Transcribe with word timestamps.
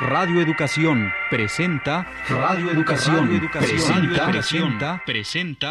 Radio 0.00 0.42
Educación 0.42 1.10
presenta 1.30 2.06
Radio 2.28 2.70
Educación, 2.70 3.48
presenta, 3.50 4.26
presenta, 4.26 5.02
presenta 5.06 5.68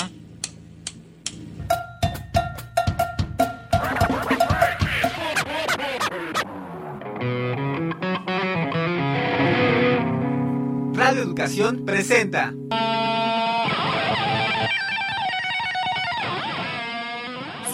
Radio 10.95 11.21
Educación 11.21 11.85
presenta 11.85 12.51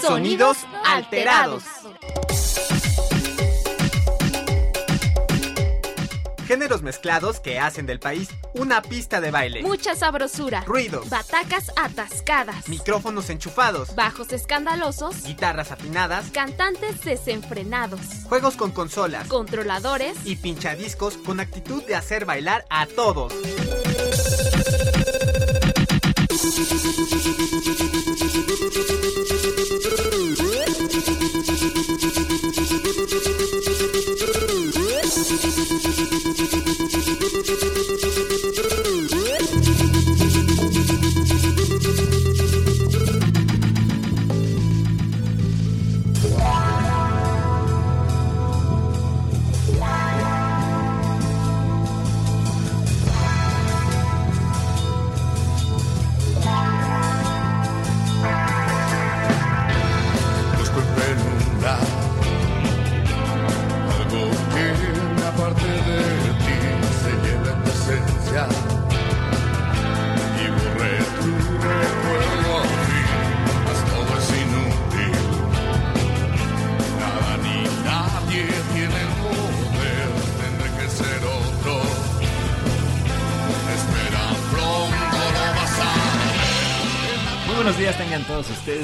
Sonidos 0.01 0.67
alterados. 0.85 1.80
Géneros 6.51 6.81
mezclados 6.81 7.39
que 7.39 7.59
hacen 7.59 7.85
del 7.85 8.01
país 8.01 8.27
una 8.55 8.81
pista 8.81 9.21
de 9.21 9.31
baile. 9.31 9.61
Mucha 9.61 9.95
sabrosura. 9.95 10.59
Ruidos. 10.65 11.09
Batacas 11.09 11.71
atascadas. 11.77 12.67
Micrófonos 12.67 13.29
enchufados. 13.29 13.95
Bajos 13.95 14.33
escandalosos. 14.33 15.23
Guitarras 15.23 15.71
afinadas. 15.71 16.29
Cantantes 16.31 17.05
desenfrenados. 17.05 18.01
Juegos 18.27 18.57
con 18.57 18.71
consolas. 18.71 19.29
Controladores. 19.29 20.17
Y 20.25 20.35
pinchadiscos 20.35 21.15
con 21.15 21.39
actitud 21.39 21.85
de 21.85 21.95
hacer 21.95 22.25
bailar 22.25 22.65
a 22.69 22.85
todos. 22.85 23.31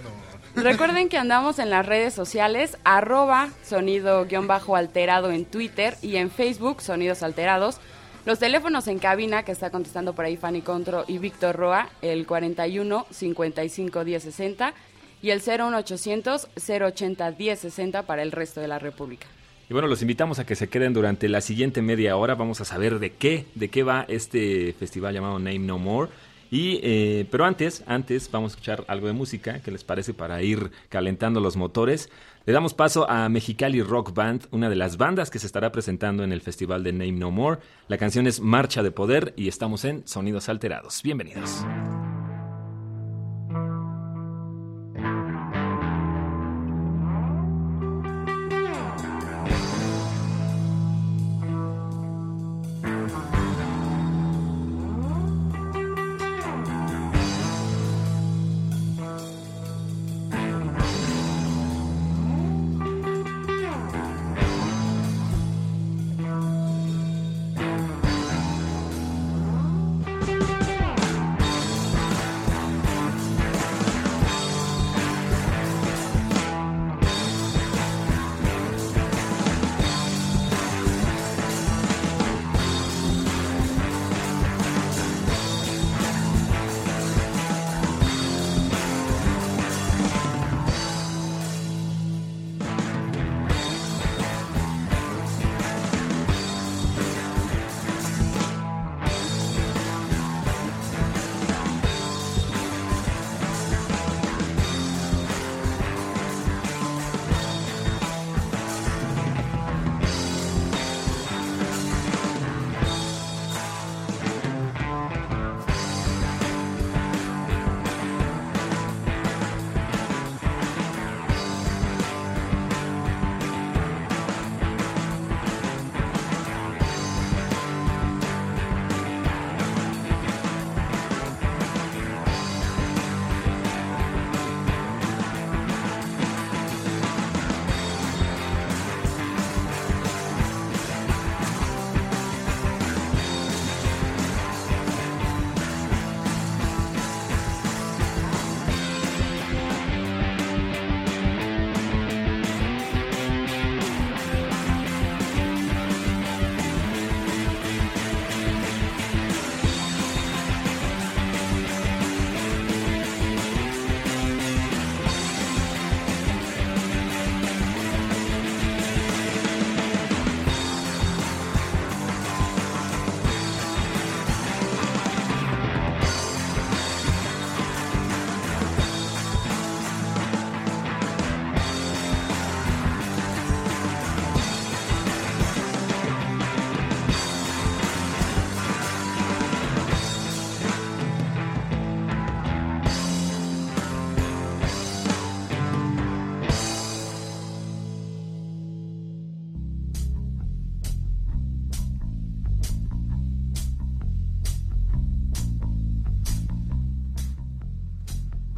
Recuerden 0.63 1.07
que 1.07 1.17
andamos 1.17 1.59
en 1.59 1.69
las 1.69 1.85
redes 1.85 2.15
sociales, 2.15 2.79
arroba 2.83 3.49
sonido-alterado 3.63 5.29
en 5.29 5.45
Twitter 5.45 5.95
y 6.01 6.15
en 6.15 6.31
Facebook, 6.31 6.81
Sonidos 6.81 7.21
Alterados. 7.21 7.79
Los 8.25 8.39
teléfonos 8.39 8.87
en 8.87 8.97
cabina 8.97 9.43
que 9.43 9.51
está 9.51 9.69
contestando 9.69 10.13
por 10.13 10.25
ahí 10.25 10.35
Fanny 10.35 10.61
Contro 10.61 11.05
y 11.07 11.19
Víctor 11.19 11.55
Roa, 11.55 11.89
el 12.01 12.25
41 12.25 13.05
55 13.11 14.03
10 14.03 14.23
60 14.23 14.73
y 15.21 15.29
el 15.29 15.41
01800 15.41 16.47
080 16.55 17.31
10 17.31 17.59
60 17.59 18.01
para 18.01 18.23
el 18.23 18.31
resto 18.31 18.59
de 18.59 18.67
la 18.67 18.79
República. 18.79 19.27
Y 19.69 19.73
bueno, 19.73 19.87
los 19.87 20.01
invitamos 20.01 20.39
a 20.39 20.45
que 20.47 20.55
se 20.55 20.69
queden 20.69 20.91
durante 20.93 21.29
la 21.29 21.41
siguiente 21.41 21.83
media 21.83 22.17
hora. 22.17 22.33
Vamos 22.33 22.61
a 22.61 22.65
saber 22.65 22.97
de 22.97 23.11
qué, 23.11 23.45
de 23.53 23.69
qué 23.69 23.83
va 23.83 24.05
este 24.07 24.73
festival 24.73 25.13
llamado 25.13 25.37
Name 25.37 25.59
No 25.59 25.77
More. 25.77 26.09
Y, 26.49 26.79
eh, 26.83 27.27
pero 27.29 27.45
antes, 27.45 27.83
antes 27.87 28.29
vamos 28.31 28.51
a 28.51 28.53
escuchar 28.53 28.85
algo 28.87 29.07
de 29.07 29.13
música, 29.13 29.59
¿qué 29.59 29.71
les 29.71 29.83
parece 29.83 30.13
para 30.13 30.41
ir 30.41 30.71
calentando 30.89 31.39
los 31.39 31.57
motores? 31.57 32.09
Le 32.45 32.53
damos 32.53 32.73
paso 32.73 33.09
a 33.09 33.27
Mexicali 33.27 33.81
Rock 33.81 34.13
Band, 34.13 34.47
una 34.51 34.69
de 34.69 34.75
las 34.75 34.97
bandas 34.97 35.29
que 35.29 35.39
se 35.39 35.47
estará 35.47 35.71
presentando 35.71 36.23
en 36.23 36.31
el 36.31 36.41
festival 36.41 36.83
de 36.83 36.93
Name 36.93 37.11
No 37.13 37.31
More. 37.31 37.59
La 37.89 37.97
canción 37.97 38.25
es 38.25 38.39
Marcha 38.39 38.83
de 38.83 38.91
Poder 38.91 39.33
y 39.35 39.49
estamos 39.49 39.83
en 39.83 40.07
Sonidos 40.07 40.47
Alterados. 40.47 41.03
Bienvenidos. 41.03 41.65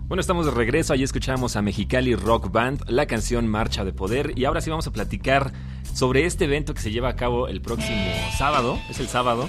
Bueno, 0.09 0.21
estamos 0.21 0.47
de 0.47 0.51
regreso. 0.51 0.91
Ahí 0.91 1.03
escuchamos 1.03 1.55
a 1.55 1.61
Mexicali 1.61 2.15
Rock 2.15 2.51
Band, 2.51 2.81
la 2.87 3.05
canción 3.05 3.47
Marcha 3.47 3.85
de 3.85 3.93
Poder. 3.93 4.33
Y 4.35 4.45
ahora 4.45 4.59
sí 4.59 4.71
vamos 4.71 4.87
a 4.87 4.91
platicar 4.91 5.53
sobre 5.93 6.25
este 6.25 6.45
evento 6.45 6.73
que 6.73 6.81
se 6.81 6.89
lleva 6.89 7.09
a 7.09 7.15
cabo 7.15 7.47
el 7.47 7.61
próximo 7.61 8.11
sábado. 8.35 8.79
Es 8.89 8.99
el 8.99 9.07
sábado. 9.07 9.47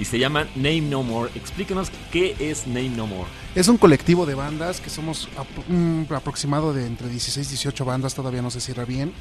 Y 0.00 0.04
se 0.04 0.18
llama 0.18 0.48
Name 0.56 0.80
No 0.80 1.04
More. 1.04 1.30
Explíquenos 1.36 1.92
qué 2.10 2.34
es 2.40 2.66
Name 2.66 2.88
No 2.88 3.06
More. 3.06 3.30
Es 3.54 3.68
un 3.68 3.78
colectivo 3.78 4.26
de 4.26 4.34
bandas 4.34 4.80
que 4.80 4.90
somos 4.90 5.28
un 5.68 6.08
aproximado 6.10 6.74
de 6.74 6.84
entre 6.84 7.08
16 7.08 7.46
y 7.46 7.50
18 7.50 7.84
bandas, 7.84 8.12
todavía 8.16 8.42
no 8.42 8.50
se 8.50 8.60
cierra 8.60 8.84
bien. 8.84 9.12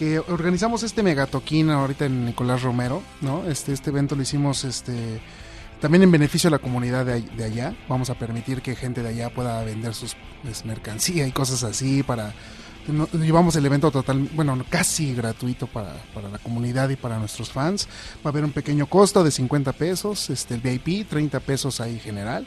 Que 0.00 0.18
organizamos 0.18 0.82
este 0.82 1.04
megatoquín 1.04 1.70
ahorita 1.70 2.06
en 2.06 2.24
Nicolás 2.24 2.62
Romero, 2.62 3.04
¿no? 3.20 3.44
Este, 3.48 3.72
este 3.72 3.90
evento 3.90 4.16
lo 4.16 4.22
hicimos 4.22 4.64
este, 4.64 5.20
también 5.84 6.02
en 6.02 6.10
beneficio 6.10 6.48
de 6.48 6.52
la 6.52 6.60
comunidad 6.60 7.04
de, 7.04 7.44
allá. 7.44 7.76
Vamos 7.90 8.08
a 8.08 8.14
permitir 8.14 8.62
que 8.62 8.74
gente 8.74 9.02
de 9.02 9.10
allá 9.10 9.28
pueda 9.28 9.62
vender 9.64 9.94
sus 9.94 10.16
pues, 10.42 10.64
mercancía 10.64 11.26
y 11.26 11.30
cosas 11.30 11.62
así 11.62 12.02
para... 12.02 12.32
llevamos 13.12 13.54
el 13.56 13.66
evento 13.66 13.90
total, 13.90 14.30
bueno, 14.32 14.64
casi 14.70 15.14
gratuito 15.14 15.66
para, 15.66 15.92
para 16.14 16.30
la 16.30 16.38
comunidad 16.38 16.88
y 16.88 16.96
para 16.96 17.18
nuestros 17.18 17.52
fans. 17.52 17.86
Va 18.24 18.28
a 18.28 18.28
haber 18.30 18.44
un 18.44 18.52
pequeño 18.52 18.86
costo 18.86 19.22
de 19.22 19.30
50 19.30 19.74
pesos, 19.74 20.30
este, 20.30 20.54
el 20.54 20.62
VIP, 20.62 21.06
30 21.06 21.38
pesos 21.40 21.82
ahí 21.82 22.00
general. 22.00 22.46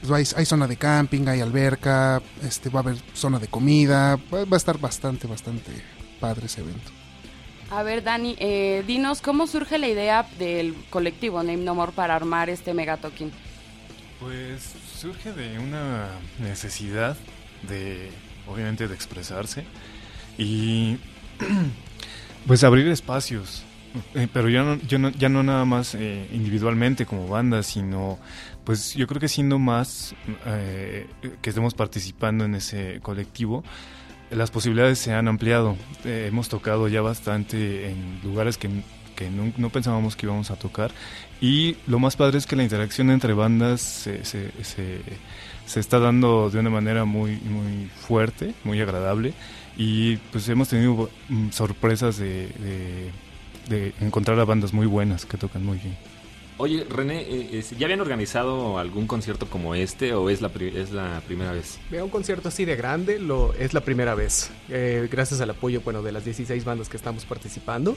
Pues 0.00 0.32
hay, 0.34 0.46
zona 0.46 0.66
de 0.66 0.78
camping, 0.78 1.28
hay 1.28 1.42
alberca, 1.42 2.22
este, 2.42 2.70
va 2.70 2.80
a 2.80 2.84
haber 2.84 2.96
zona 3.12 3.38
de 3.38 3.48
comida, 3.48 4.18
va 4.32 4.46
a 4.50 4.56
estar 4.56 4.78
bastante, 4.78 5.26
bastante 5.26 5.72
padre 6.20 6.46
ese 6.46 6.62
evento. 6.62 6.97
A 7.70 7.82
ver, 7.82 8.02
Dani, 8.02 8.34
eh, 8.38 8.82
dinos 8.86 9.20
cómo 9.20 9.46
surge 9.46 9.78
la 9.78 9.88
idea 9.88 10.26
del 10.38 10.74
colectivo 10.88 11.42
Name 11.42 11.58
No 11.58 11.74
More 11.74 11.92
para 11.92 12.16
armar 12.16 12.48
este 12.48 12.72
megatoquín. 12.72 13.30
Pues 14.20 14.74
surge 14.96 15.32
de 15.32 15.58
una 15.58 16.08
necesidad 16.38 17.16
de, 17.68 18.10
obviamente, 18.46 18.88
de 18.88 18.94
expresarse 18.94 19.64
y 20.38 20.96
pues 22.46 22.64
abrir 22.64 22.88
espacios. 22.88 23.64
Eh, 24.14 24.28
pero 24.32 24.48
ya 24.48 24.62
no, 24.62 24.76
yo 24.86 24.98
no- 24.98 25.10
ya 25.10 25.28
no 25.28 25.42
nada 25.42 25.64
más 25.64 25.94
eh, 25.94 26.28
individualmente 26.32 27.04
como 27.06 27.26
banda, 27.28 27.62
sino 27.62 28.18
pues 28.64 28.94
yo 28.94 29.06
creo 29.06 29.20
que 29.20 29.28
siendo 29.28 29.58
más 29.58 30.14
eh, 30.46 31.06
que 31.42 31.50
estemos 31.50 31.74
participando 31.74 32.44
en 32.44 32.54
ese 32.54 33.00
colectivo, 33.02 33.64
las 34.30 34.50
posibilidades 34.50 34.98
se 34.98 35.12
han 35.12 35.28
ampliado. 35.28 35.76
Eh, 36.04 36.26
hemos 36.28 36.48
tocado 36.48 36.88
ya 36.88 37.00
bastante 37.00 37.90
en 37.90 38.20
lugares 38.22 38.58
que, 38.58 38.68
que 39.14 39.30
no, 39.30 39.70
pensábamos 39.70 40.16
que 40.16 40.26
íbamos 40.26 40.50
a 40.50 40.56
tocar. 40.56 40.90
Y 41.40 41.76
lo 41.86 41.98
más 41.98 42.16
padre 42.16 42.38
es 42.38 42.46
que 42.46 42.56
la 42.56 42.62
interacción 42.62 43.10
entre 43.10 43.32
bandas 43.32 43.80
se, 43.80 44.24
se, 44.24 44.50
se, 44.62 45.00
se 45.66 45.80
está 45.80 45.98
dando 45.98 46.50
de 46.50 46.58
una 46.58 46.70
manera 46.70 47.04
muy, 47.04 47.36
muy 47.36 47.90
fuerte, 47.96 48.54
muy 48.64 48.80
agradable. 48.80 49.34
Y 49.76 50.16
pues 50.32 50.48
hemos 50.48 50.68
tenido 50.68 51.08
mm, 51.28 51.50
sorpresas 51.50 52.18
de, 52.18 52.48
de, 52.48 53.12
de 53.68 53.94
encontrar 54.00 54.38
a 54.40 54.44
bandas 54.44 54.72
muy 54.72 54.86
buenas 54.86 55.26
que 55.26 55.36
tocan 55.36 55.64
muy 55.64 55.78
bien. 55.78 56.07
Oye, 56.60 56.84
René, 56.90 57.20
eh, 57.22 57.58
es- 57.58 57.70
¿ya 57.78 57.86
habían 57.86 58.00
organizado 58.00 58.78
algún 58.78 59.06
concierto 59.06 59.46
como 59.46 59.76
este 59.76 60.12
o 60.12 60.28
es 60.28 60.42
la, 60.42 60.48
primera 60.50 61.52
vez? 61.52 61.78
Vea, 61.88 62.02
un 62.02 62.10
concierto 62.10 62.48
así 62.48 62.64
de 62.64 62.74
grande 62.74 63.20
lo, 63.20 63.54
es 63.54 63.74
la 63.74 63.80
primera 63.80 64.16
vez. 64.16 64.50
Eh, 64.68 65.08
gracias 65.10 65.40
al 65.40 65.50
apoyo 65.50 65.82
bueno, 65.82 66.02
de 66.02 66.10
las 66.10 66.24
16 66.24 66.64
bandas 66.64 66.88
que 66.88 66.96
estamos 66.96 67.24
participando. 67.24 67.96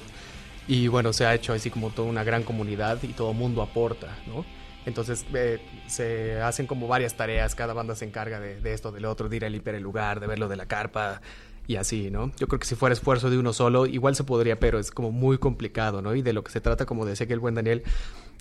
Y 0.67 0.87
bueno, 0.89 1.11
se 1.11 1.25
ha 1.25 1.33
hecho 1.33 1.53
así 1.53 1.71
como 1.71 1.89
toda 1.89 2.07
una 2.07 2.23
gran 2.23 2.43
comunidad 2.43 3.01
y 3.01 3.07
todo 3.07 3.33
mundo 3.33 3.63
aporta, 3.63 4.15
¿no? 4.27 4.45
Entonces 4.85 5.25
eh, 5.33 5.59
se 5.87 6.39
hacen 6.39 6.67
como 6.67 6.87
varias 6.87 7.15
tareas, 7.15 7.55
cada 7.55 7.73
banda 7.73 7.95
se 7.95 8.05
encarga 8.05 8.39
de, 8.39 8.61
de 8.61 8.73
esto, 8.73 8.91
del 8.91 9.05
otro, 9.05 9.27
de 9.27 9.37
ir 9.37 9.45
a 9.45 9.49
limpiar 9.49 9.75
el 9.75 9.81
lugar, 9.81 10.19
de 10.19 10.27
ver 10.27 10.37
lo 10.37 10.47
de 10.47 10.55
la 10.55 10.67
carpa 10.67 11.21
y 11.67 11.77
así, 11.77 12.11
¿no? 12.11 12.31
Yo 12.37 12.47
creo 12.47 12.59
que 12.59 12.65
si 12.67 12.75
fuera 12.75 12.93
esfuerzo 12.93 13.29
de 13.29 13.37
uno 13.37 13.53
solo, 13.53 13.85
igual 13.85 14.15
se 14.15 14.23
podría, 14.23 14.59
pero 14.59 14.77
es 14.77 14.91
como 14.91 15.11
muy 15.11 15.37
complicado, 15.37 16.01
¿no? 16.01 16.15
Y 16.15 16.21
de 16.21 16.33
lo 16.33 16.43
que 16.43 16.51
se 16.51 16.61
trata, 16.61 16.85
como 16.85 17.05
decía 17.05 17.27
que 17.27 17.33
el 17.33 17.39
buen 17.39 17.55
Daniel, 17.55 17.83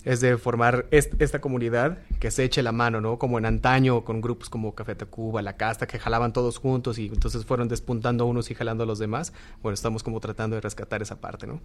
es 0.03 0.19
de 0.21 0.37
formar 0.37 0.87
est- 0.91 1.21
esta 1.21 1.39
comunidad 1.41 1.99
que 2.19 2.31
se 2.31 2.43
eche 2.43 2.63
la 2.63 2.71
mano, 2.71 3.01
¿no? 3.01 3.17
Como 3.19 3.37
en 3.37 3.45
antaño 3.45 4.03
con 4.03 4.21
grupos 4.21 4.49
como 4.49 4.73
Café 4.73 4.95
Tacuba, 4.95 5.41
La 5.41 5.57
Casta, 5.57 5.87
que 5.87 5.99
jalaban 5.99 6.33
todos 6.33 6.57
juntos 6.57 6.97
y 6.97 7.07
entonces 7.07 7.45
fueron 7.45 7.67
despuntando 7.67 8.25
unos 8.25 8.49
y 8.51 8.55
jalando 8.55 8.83
a 8.83 8.87
los 8.87 8.99
demás. 8.99 9.33
Bueno, 9.61 9.73
estamos 9.73 10.03
como 10.03 10.19
tratando 10.19 10.55
de 10.55 10.61
rescatar 10.61 11.01
esa 11.01 11.19
parte, 11.21 11.45
¿no? 11.47 11.59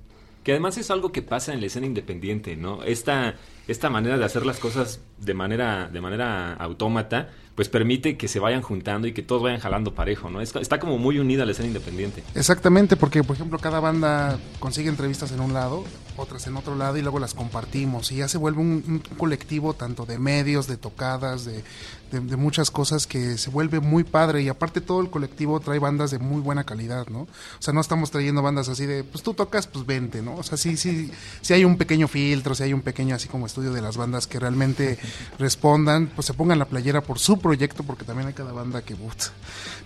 Que 0.44 0.52
además 0.52 0.78
es 0.78 0.90
algo 0.90 1.10
que 1.12 1.22
pasa 1.22 1.52
en 1.52 1.60
la 1.60 1.66
escena 1.66 1.86
independiente, 1.86 2.56
¿no? 2.56 2.82
Esta, 2.84 3.34
esta 3.68 3.90
manera 3.90 4.16
de 4.18 4.24
hacer 4.24 4.46
las 4.46 4.58
cosas 4.58 5.00
de 5.18 5.34
manera, 5.34 5.88
de 5.92 6.00
manera 6.00 6.54
autómata, 6.54 7.30
pues 7.54 7.70
permite 7.70 8.18
que 8.18 8.28
se 8.28 8.38
vayan 8.38 8.60
juntando 8.60 9.06
y 9.08 9.14
que 9.14 9.22
todos 9.22 9.42
vayan 9.42 9.60
jalando 9.60 9.94
parejo, 9.94 10.28
¿no? 10.28 10.42
Está, 10.42 10.60
está 10.60 10.78
como 10.78 10.98
muy 10.98 11.18
unida 11.18 11.46
la 11.46 11.52
escena 11.52 11.68
independiente. 11.68 12.22
Exactamente, 12.34 12.96
porque 12.96 13.24
por 13.24 13.34
ejemplo 13.34 13.58
cada 13.58 13.80
banda 13.80 14.38
consigue 14.60 14.90
entrevistas 14.90 15.32
en 15.32 15.40
un 15.40 15.54
lado, 15.54 15.82
otras 16.18 16.46
en 16.46 16.56
otro 16.58 16.76
lado 16.76 16.98
y 16.98 17.02
luego 17.02 17.18
las 17.18 17.32
compartimos 17.32 18.12
y 18.12 18.16
ya 18.16 18.28
se 18.28 18.36
vuelve 18.36 18.60
un, 18.60 18.84
un 19.08 19.16
colectivo 19.16 19.72
tanto 19.72 20.04
de 20.04 20.18
medios, 20.18 20.66
de 20.66 20.76
tocadas, 20.76 21.46
de, 21.46 21.64
de- 22.12 22.20
de 22.20 22.36
muchas 22.36 22.70
cosas 22.70 23.06
que 23.06 23.38
se 23.38 23.48
vuelve 23.48 23.80
muy 23.80 24.04
padre 24.04 24.42
y 24.42 24.48
aparte 24.50 24.82
todo 24.82 25.00
el 25.00 25.08
colectivo 25.08 25.58
trae 25.60 25.78
bandas 25.78 26.10
de 26.10 26.18
muy 26.18 26.42
buena 26.42 26.64
calidad, 26.64 27.06
¿no? 27.08 27.20
O 27.22 27.28
sea, 27.60 27.72
no 27.72 27.80
estamos 27.80 28.10
trayendo 28.10 28.42
bandas 28.42 28.68
así 28.68 28.84
de, 28.84 29.02
pues 29.02 29.24
tú 29.24 29.32
tocas, 29.32 29.66
pues 29.66 29.86
vente, 29.86 30.20
¿no? 30.20 30.36
O 30.36 30.42
sea, 30.42 30.58
sí, 30.58 30.76
sí, 30.76 31.10
sí 31.40 31.54
hay 31.54 31.64
un 31.64 31.78
pequeño 31.78 32.06
filtro, 32.06 32.54
sí 32.54 32.64
hay 32.64 32.74
un 32.74 32.82
pequeño 32.82 33.14
así 33.16 33.28
como 33.28 33.46
estudio 33.56 33.72
de 33.72 33.80
las 33.80 33.96
bandas 33.96 34.26
que 34.26 34.38
realmente 34.38 34.98
respondan, 35.38 36.08
pues 36.14 36.26
se 36.26 36.34
pongan 36.34 36.58
la 36.58 36.66
playera 36.66 37.00
por 37.00 37.18
su 37.18 37.38
proyecto 37.38 37.84
porque 37.84 38.04
también 38.04 38.28
hay 38.28 38.34
cada 38.34 38.52
banda 38.52 38.82
que, 38.82 38.94
putz. 38.94 39.30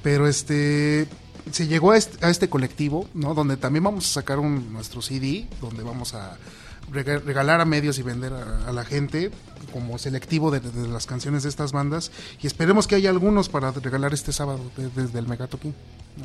pero 0.03 0.27
este 0.27 1.07
se 1.53 1.69
llegó 1.69 1.93
a 1.93 1.97
este, 1.97 2.49
colectivo, 2.49 3.09
¿no? 3.15 3.33
Donde 3.33 3.57
también 3.57 3.85
vamos 3.85 4.11
a 4.11 4.15
sacar 4.15 4.41
un, 4.41 4.73
nuestro 4.73 5.03
CD, 5.03 5.47
donde 5.61 5.85
vamos 5.85 6.15
a 6.15 6.37
regalar 6.93 7.61
a 7.61 7.65
medios 7.65 7.99
y 7.99 8.03
vender 8.03 8.33
a, 8.33 8.69
a 8.69 8.73
la 8.73 8.85
gente 8.85 9.31
como 9.73 9.99
selectivo 9.99 10.51
de, 10.51 10.61
de 10.61 10.89
las 10.89 11.07
canciones 11.07 11.43
de 11.45 11.49
estas 11.49 11.71
bandas 11.73 12.11
y 12.43 12.47
esperemos 12.47 12.87
que 12.87 12.97
haya 12.97 13.11
algunos 13.11 13.49
para 13.49 13.71
regalar 13.71 14.13
este 14.15 14.33
sábado 14.33 14.61
de- 14.77 14.89
desde 14.91 15.19
el 15.19 15.29
Megatoquín. 15.29 15.75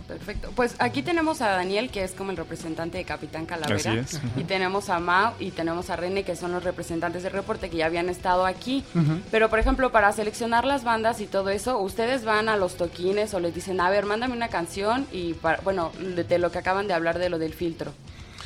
Perfecto. 0.08 0.52
Pues 0.56 0.74
aquí 0.80 1.04
tenemos 1.04 1.42
a 1.42 1.50
Daniel, 1.50 1.92
que 1.92 2.04
es 2.04 2.12
como 2.12 2.32
el 2.32 2.38
representante 2.38 2.98
de 2.98 3.06
Capitán 3.06 3.46
Calavera. 3.46 3.76
Así 3.76 3.90
es. 4.18 4.20
Y 4.36 4.44
tenemos 4.44 4.90
a 4.90 5.00
Mau 5.00 5.34
y 5.40 5.52
tenemos 5.52 5.90
a 5.92 5.96
René, 5.96 6.24
que 6.24 6.36
son 6.36 6.52
los 6.52 6.64
representantes 6.64 7.22
del 7.22 7.32
reporte 7.34 7.70
que 7.70 7.78
ya 7.78 7.86
habían 7.86 8.10
estado 8.10 8.46
aquí. 8.48 8.84
Pero, 9.30 9.50
por 9.50 9.60
ejemplo, 9.60 9.92
para 9.92 10.12
seleccionar 10.12 10.66
las 10.66 10.84
bandas 10.84 11.22
y 11.22 11.28
todo 11.28 11.50
eso, 11.50 11.78
ustedes 11.80 12.26
van 12.26 12.50
a 12.50 12.58
los 12.58 12.76
toquines 12.78 13.34
o 13.36 13.40
les 13.40 13.54
dicen, 13.54 13.80
a 13.80 13.90
ver, 13.92 14.06
mándame 14.06 14.34
una 14.36 14.50
canción 14.50 15.06
y, 15.12 15.34
para, 15.36 15.62
bueno, 15.62 15.92
de, 16.00 16.24
de 16.24 16.40
lo 16.40 16.52
que 16.52 16.58
acaban 16.58 16.88
de 16.88 16.94
hablar 16.96 17.20
de 17.20 17.30
lo 17.30 17.38
del 17.38 17.54
filtro. 17.54 17.94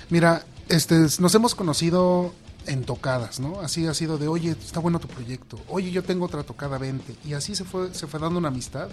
Mira, 0.10 0.44
este, 0.70 0.96
nos 1.20 1.36
hemos 1.36 1.56
conocido 1.56 2.34
en 2.66 2.84
tocadas, 2.84 3.40
¿no? 3.40 3.62
Así 3.62 3.88
ha 3.88 3.94
sido 3.94 4.18
de, 4.18 4.28
oye, 4.28 4.52
está 4.52 4.80
bueno 4.80 5.00
tu 5.00 5.08
proyecto, 5.08 5.60
oye, 5.68 5.92
yo 5.92 6.04
tengo 6.04 6.26
otra 6.26 6.44
tocada, 6.44 6.78
vente. 6.78 7.16
Y 7.26 7.34
así 7.34 7.56
se 7.56 7.66
fue, 7.66 7.94
se 7.94 8.08
fue 8.08 8.20
dando 8.20 8.40
una 8.40 8.50
amistad, 8.50 8.90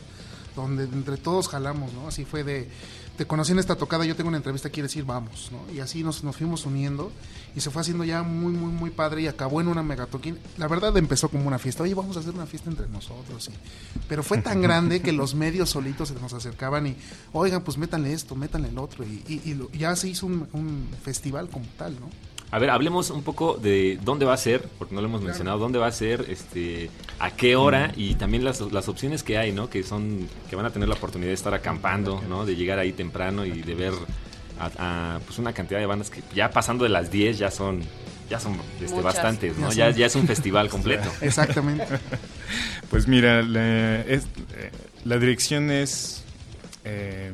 donde 0.56 0.84
entre 0.84 1.16
todos 1.18 1.46
jalamos, 1.48 1.92
¿no? 1.92 2.08
Así 2.08 2.24
fue 2.24 2.42
de, 2.42 2.68
te 3.16 3.26
conocí 3.26 3.52
en 3.52 3.58
esta 3.60 3.76
tocada, 3.76 4.04
yo 4.04 4.16
tengo 4.16 4.28
una 4.28 4.38
entrevista, 4.38 4.70
quieres 4.70 4.96
ir, 4.96 5.04
vamos, 5.04 5.50
¿no? 5.52 5.72
Y 5.72 5.78
así 5.80 6.02
nos, 6.02 6.24
nos 6.24 6.36
fuimos 6.36 6.66
uniendo 6.66 7.12
y 7.54 7.60
se 7.60 7.70
fue 7.70 7.82
haciendo 7.82 8.04
ya 8.04 8.22
muy, 8.22 8.52
muy, 8.52 8.70
muy 8.72 8.90
padre 8.90 9.22
y 9.22 9.26
acabó 9.28 9.60
en 9.60 9.68
una 9.68 9.82
megatoquín. 9.82 10.38
La 10.58 10.66
verdad 10.68 10.96
empezó 10.96 11.28
como 11.28 11.46
una 11.46 11.58
fiesta, 11.58 11.82
oye, 11.84 11.94
vamos 11.94 12.16
a 12.16 12.20
hacer 12.20 12.34
una 12.34 12.46
fiesta 12.46 12.68
entre 12.70 12.88
nosotros, 12.88 13.48
y- 13.48 13.52
pero 14.08 14.22
fue 14.22 14.38
tan 14.38 14.60
grande 14.62 15.00
que 15.00 15.12
los 15.12 15.34
medios 15.34 15.70
solitos 15.70 16.08
se 16.08 16.14
nos 16.14 16.32
acercaban 16.32 16.86
y, 16.88 16.96
oigan, 17.32 17.62
pues 17.62 17.78
métanle 17.78 18.12
esto, 18.12 18.34
métanle 18.34 18.68
el 18.68 18.78
otro, 18.78 19.04
y, 19.04 19.22
y- 19.28 19.42
y 19.44 19.54
lo- 19.54 19.70
ya 19.72 19.94
se 19.96 20.08
hizo 20.08 20.26
un, 20.26 20.48
un 20.52 20.88
festival 21.04 21.48
como 21.48 21.66
tal, 21.78 21.94
¿no? 22.00 22.08
A 22.52 22.58
ver, 22.58 22.70
hablemos 22.70 23.10
un 23.10 23.22
poco 23.22 23.54
de 23.60 23.98
dónde 24.02 24.24
va 24.24 24.32
a 24.34 24.36
ser, 24.36 24.62
porque 24.78 24.94
no 24.94 25.00
lo 25.00 25.08
hemos 25.08 25.20
mencionado, 25.22 25.58
dónde 25.58 25.78
va 25.78 25.88
a 25.88 25.92
ser, 25.92 26.26
este, 26.28 26.90
a 27.18 27.30
qué 27.32 27.56
hora 27.56 27.92
y 27.96 28.14
también 28.14 28.44
las, 28.44 28.60
las 28.60 28.88
opciones 28.88 29.22
que 29.24 29.36
hay, 29.36 29.52
¿no? 29.52 29.68
Que 29.68 29.82
son, 29.82 30.28
que 30.48 30.54
van 30.56 30.64
a 30.64 30.70
tener 30.70 30.88
la 30.88 30.94
oportunidad 30.94 31.28
de 31.30 31.34
estar 31.34 31.54
acampando, 31.54 32.22
¿no? 32.28 32.46
De 32.46 32.54
llegar 32.54 32.78
ahí 32.78 32.92
temprano 32.92 33.44
y 33.44 33.62
de 33.62 33.74
ver 33.74 33.92
a, 34.60 34.70
a, 35.16 35.20
pues 35.26 35.38
una 35.38 35.52
cantidad 35.52 35.80
de 35.80 35.86
bandas 35.86 36.08
que 36.08 36.22
ya 36.34 36.50
pasando 36.50 36.84
de 36.84 36.90
las 36.90 37.10
10 37.10 37.36
ya 37.36 37.50
son, 37.50 37.82
ya 38.30 38.38
son 38.40 38.56
este, 38.80 39.02
bastantes, 39.02 39.58
¿no? 39.58 39.70
Ya 39.72 39.86
Ya, 39.86 39.90
son. 39.90 39.98
ya 40.00 40.06
es 40.06 40.14
un 40.16 40.26
festival 40.28 40.68
completo. 40.68 41.10
Exactamente. 41.20 41.84
Pues 42.90 43.08
mira, 43.08 43.42
la, 43.42 44.02
es- 44.02 44.26
eh, 44.56 44.70
la 45.04 45.18
dirección 45.18 45.72
es 45.72 46.22
eh, 46.84 47.32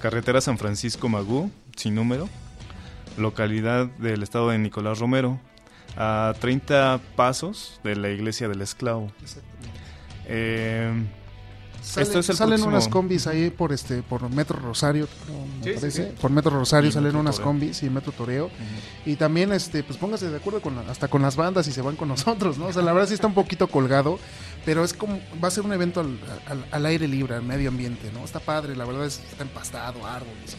Carretera 0.00 0.40
San 0.40 0.58
Francisco 0.58 1.08
Magú, 1.08 1.50
sin 1.76 1.96
número, 1.96 2.28
localidad 3.16 3.86
del 3.98 4.22
estado 4.22 4.50
de 4.50 4.58
Nicolás 4.58 4.98
Romero, 4.98 5.38
a 5.96 6.34
30 6.40 7.00
pasos 7.16 7.80
de 7.84 7.96
la 7.96 8.08
iglesia 8.10 8.48
del 8.48 8.62
esclavo. 8.62 9.12
Eh, 10.26 10.90
Sale- 11.82 12.04
Esto 12.06 12.20
es 12.20 12.28
el 12.30 12.36
salen 12.36 12.50
próximo- 12.60 12.68
unas 12.68 12.86
combis 12.86 13.26
ahí 13.26 13.50
por 13.50 13.72
este 13.72 14.02
por 14.04 14.30
Metro 14.30 14.56
Rosario, 14.60 15.08
creo, 15.26 15.36
me 15.58 15.64
Sí, 15.64 15.80
parece. 15.80 15.90
sí. 16.10 16.14
Por 16.20 16.30
Metro 16.30 16.52
Rosario 16.52 16.88
Y 16.88 16.92
salen 16.92 17.06
Metro 17.08 17.18
unas 17.18 17.34
Toreo. 17.34 17.46
combis 17.48 17.82
y 17.82 17.90
Metro 17.90 18.12
Toreo. 18.12 18.50
Y 19.04 19.16
también 19.16 19.50
este 19.52 19.82
pues 19.82 19.98
póngase 19.98 20.30
de 20.30 20.36
acuerdo 20.36 20.62
con 20.62 20.76
la- 20.76 20.82
hasta 20.82 21.08
con 21.08 21.22
las 21.22 21.34
bandas 21.34 21.66
y 21.66 21.72
se 21.72 21.82
van 21.82 21.96
con 21.96 22.06
nosotros, 22.06 22.56
¿no? 22.56 22.66
O 22.66 22.72
sea, 22.72 22.82
la 22.82 22.92
verdad 22.92 23.08
sí 23.08 23.14
está 23.14 23.26
un 23.26 23.34
poquito 23.34 23.66
colgado, 23.66 24.20
pero 24.64 24.84
es 24.84 24.94
como 24.94 25.18
va 25.42 25.48
a 25.48 25.50
ser 25.50 25.64
un 25.64 25.72
evento 25.72 25.98
al, 25.98 26.20
al- 26.46 26.64
al 26.70 26.86
aire 26.86 27.08
libre, 27.08 27.34
al 27.34 27.42
medio 27.42 27.68
ambiente, 27.68 28.12
¿no? 28.14 28.24
Está 28.24 28.38
padre, 28.38 28.76
la 28.76 28.84
verdad 28.84 29.04
es, 29.04 29.18
está 29.18 29.42
empastado, 29.42 30.06
árboles. 30.06 30.56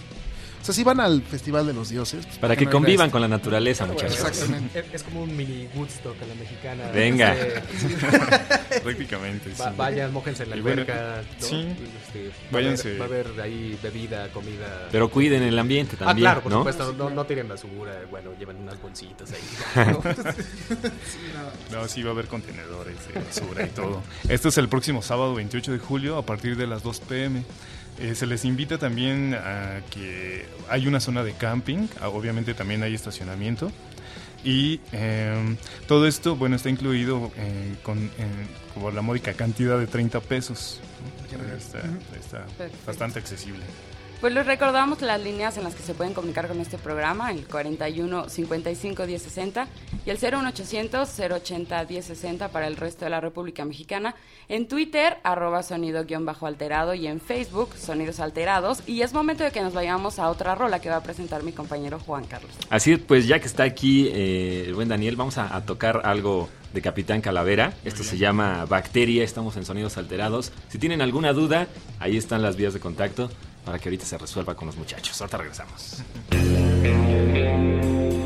O 0.63 0.65
sea, 0.65 0.73
si 0.73 0.81
van 0.81 1.01
al 1.01 1.21
Festival 1.23 1.67
de 1.67 1.73
los 1.73 1.89
Dioses, 1.89 2.25
pues, 2.25 2.37
Para 2.37 2.53
¿por 2.53 2.57
qué 2.57 2.59
que 2.59 2.65
no 2.67 2.71
convivan 2.71 3.07
este? 3.07 3.11
con 3.11 3.19
la 3.21 3.27
naturaleza, 3.27 3.85
muchachos. 3.85 4.13
Exactamente. 4.17 4.79
Es, 4.79 4.85
es 4.93 5.03
como 5.03 5.23
un 5.23 5.35
mini 5.35 5.67
Woodstock 5.75 6.15
a 6.21 6.25
la 6.25 6.35
mexicana. 6.35 6.89
Venga. 6.93 7.35
Este, 7.35 8.79
Prácticamente, 8.81 9.49
sí. 9.53 9.61
va- 9.61 9.71
vayan, 9.71 10.13
mójense 10.13 10.43
en 10.43 10.49
la 10.51 10.55
alberca. 10.55 11.21
¿no? 11.41 11.45
sí. 11.45 11.67
Este, 12.05 12.29
va, 12.29 12.33
Váyanse. 12.51 12.97
A 13.01 13.03
haber, 13.03 13.27
va 13.27 13.31
a 13.31 13.33
haber 13.33 13.41
ahí 13.41 13.77
bebida, 13.83 14.29
comida. 14.29 14.87
Pero 14.89 15.09
cuiden 15.11 15.43
el 15.43 15.59
ambiente 15.59 15.97
ah, 15.99 16.05
también, 16.05 16.23
claro, 16.23 16.41
por 16.43 16.51
¿no? 16.53 16.57
supuesto. 16.59 16.93
No, 16.93 17.09
no 17.09 17.25
tiren 17.25 17.49
basura. 17.49 17.99
Bueno, 18.09 18.31
lleven 18.39 18.55
unas 18.55 18.81
bolsitas 18.81 19.29
ahí. 19.33 19.85
¿no? 19.91 20.01
No, 21.73 21.87
sí 21.89 22.03
va 22.03 22.11
a 22.11 22.13
haber 22.13 22.27
contenedores 22.27 22.95
de 23.07 23.19
basura 23.19 23.65
y 23.65 23.69
todo. 23.69 24.01
Esto 24.29 24.47
es 24.47 24.57
el 24.57 24.69
próximo 24.69 25.01
sábado 25.01 25.33
28 25.35 25.73
de 25.73 25.79
julio 25.79 26.17
a 26.17 26.25
partir 26.25 26.55
de 26.55 26.67
las 26.67 26.83
2 26.83 26.99
pm. 27.01 27.43
Eh, 27.99 28.15
se 28.15 28.25
les 28.25 28.43
invita 28.45 28.77
también 28.77 29.35
a 29.35 29.81
que 29.91 30.45
hay 30.69 30.87
una 30.87 30.99
zona 30.99 31.23
de 31.23 31.33
camping, 31.33 31.87
ah, 32.01 32.09
obviamente 32.09 32.53
también 32.53 32.83
hay 32.83 32.93
estacionamiento. 32.95 33.71
Y 34.43 34.81
eh, 34.91 35.55
todo 35.87 36.05
esto, 36.05 36.35
bueno, 36.35 36.57
está 36.57 36.69
incluido 36.69 37.31
eh, 37.37 37.75
con 37.81 38.11
por 38.75 38.93
la 38.93 39.01
módica 39.01 39.33
cantidad 39.33 39.79
de 39.79 39.87
30 39.87 40.19
pesos. 40.19 40.81
¿no? 41.31 41.55
Está, 41.55 42.45
bastante 42.85 43.19
accesible. 43.19 43.63
Pues 44.23 44.33
les 44.33 44.45
recordamos 44.45 45.01
las 45.01 45.21
líneas 45.21 45.57
en 45.57 45.65
las 45.65 45.75
que 45.75 45.83
se 45.83 45.93
pueden 45.93 46.13
comunicar 46.13 46.47
con 46.47 46.57
este 46.61 46.77
programa, 46.77 47.29
el 47.29 47.45
41 47.45 48.29
55 48.29 49.05
10 49.05 49.21
60 49.21 49.67
y 50.05 50.09
el 50.11 50.17
01800 50.17 51.19
080 51.19 51.83
10 51.83 52.05
60 52.05 52.47
para 52.47 52.67
el 52.67 52.77
resto 52.77 53.03
de 53.03 53.11
la 53.11 53.19
República 53.19 53.65
Mexicana. 53.65 54.15
En 54.47 54.69
Twitter, 54.69 55.17
arroba 55.23 55.61
sonido-alterado 55.61 56.93
y 56.93 57.07
en 57.07 57.19
Facebook, 57.19 57.71
sonidos 57.75 58.21
alterados. 58.21 58.81
Y 58.87 59.01
es 59.01 59.11
momento 59.11 59.43
de 59.43 59.51
que 59.51 59.59
nos 59.59 59.73
vayamos 59.73 60.19
a 60.19 60.29
otra 60.29 60.55
rola 60.55 60.79
que 60.79 60.89
va 60.89 60.95
a 60.95 61.03
presentar 61.03 61.43
mi 61.43 61.51
compañero 61.51 61.99
Juan 61.99 62.23
Carlos. 62.23 62.51
Así 62.69 62.93
es, 62.93 62.99
pues 62.99 63.27
ya 63.27 63.41
que 63.41 63.47
está 63.47 63.63
aquí 63.63 64.07
eh, 64.07 64.63
el 64.67 64.73
buen 64.73 64.87
Daniel, 64.87 65.17
vamos 65.17 65.37
a, 65.37 65.53
a 65.53 65.65
tocar 65.65 65.99
algo 66.05 66.47
de 66.73 66.81
Capitán 66.81 67.19
Calavera. 67.19 67.73
Esto 67.83 68.03
se 68.03 68.17
llama 68.17 68.63
Bacteria, 68.69 69.21
estamos 69.21 69.57
en 69.57 69.65
Sonidos 69.65 69.97
Alterados. 69.97 70.53
Si 70.69 70.77
tienen 70.77 71.01
alguna 71.01 71.33
duda, 71.33 71.67
ahí 71.99 72.15
están 72.15 72.41
las 72.41 72.55
vías 72.55 72.73
de 72.73 72.79
contacto 72.79 73.29
para 73.65 73.79
que 73.79 73.89
ahorita 73.89 74.05
se 74.05 74.17
resuelva 74.17 74.55
con 74.55 74.67
los 74.67 74.75
muchachos. 74.75 75.19
Ahorita 75.21 75.37
regresamos. 75.37 76.03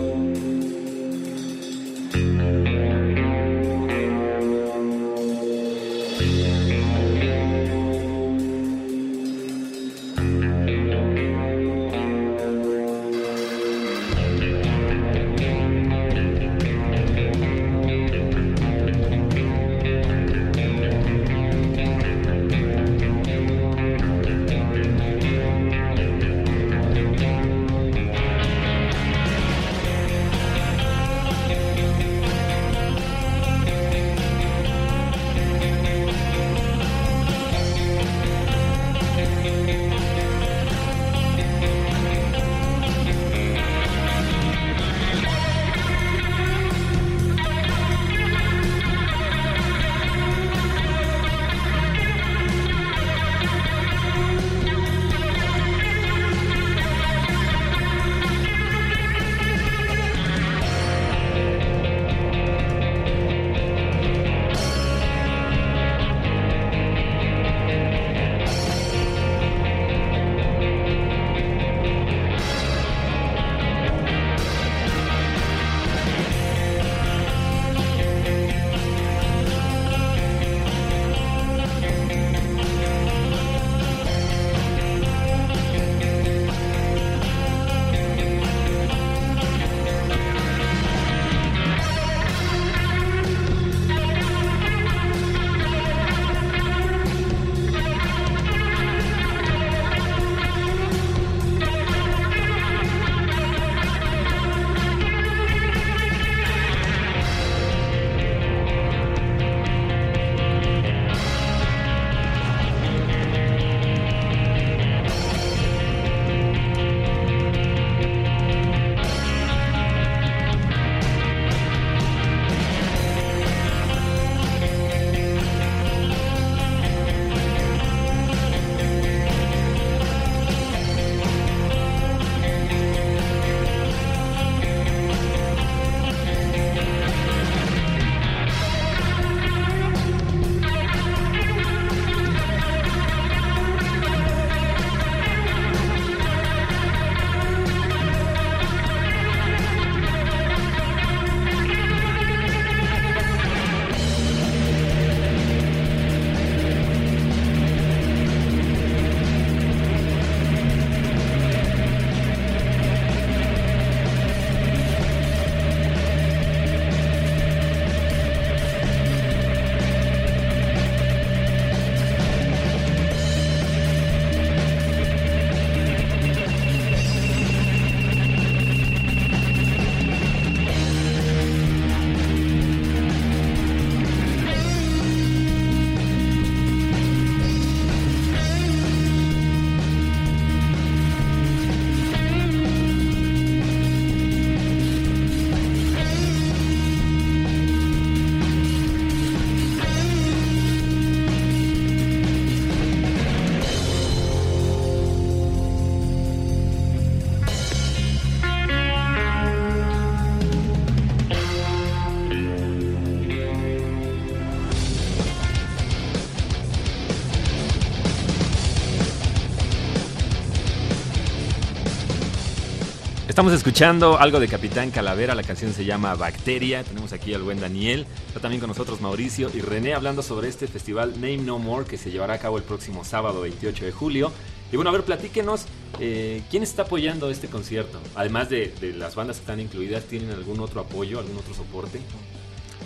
Estamos 223.38 223.54
escuchando 223.54 224.18
algo 224.18 224.40
de 224.40 224.48
Capitán 224.48 224.90
Calavera, 224.90 225.36
la 225.36 225.44
canción 225.44 225.72
se 225.72 225.86
llama 225.86 226.16
Bacteria. 226.16 226.84
Tenemos 226.84 227.14
aquí 227.14 227.36
al 227.36 227.44
buen 227.44 227.60
Daniel, 227.60 228.08
está 228.26 228.40
también 228.40 228.60
con 228.60 228.68
nosotros 228.68 229.00
Mauricio 229.00 229.52
y 229.54 229.62
René 229.62 229.94
hablando 229.94 230.24
sobre 230.24 230.50
este 230.50 230.68
festival 230.68 231.12
Name 231.22 231.38
No 231.38 231.60
More 231.60 231.86
que 231.86 232.00
se 232.00 232.10
llevará 232.10 232.34
a 232.34 232.40
cabo 232.40 232.58
el 232.58 232.64
próximo 232.64 233.06
sábado 233.06 233.42
28 233.42 233.86
de 233.86 233.92
julio. 233.92 234.32
Y 234.72 234.76
bueno, 234.76 234.90
a 234.90 234.94
ver, 234.94 235.04
platíquenos, 235.04 235.66
eh, 236.00 236.42
¿quién 236.50 236.64
está 236.64 236.82
apoyando 236.82 237.30
este 237.30 237.48
concierto? 237.48 238.00
Además 238.16 238.50
de, 238.50 238.74
las 238.98 239.14
bandas 239.14 239.36
que 239.36 239.42
están 239.42 239.60
incluidas, 239.60 240.06
¿tienen 240.06 240.32
algún 240.32 240.60
otro 240.60 240.82
apoyo, 240.82 241.20
algún 241.20 241.38
otro 241.38 241.54
soporte? 241.54 242.02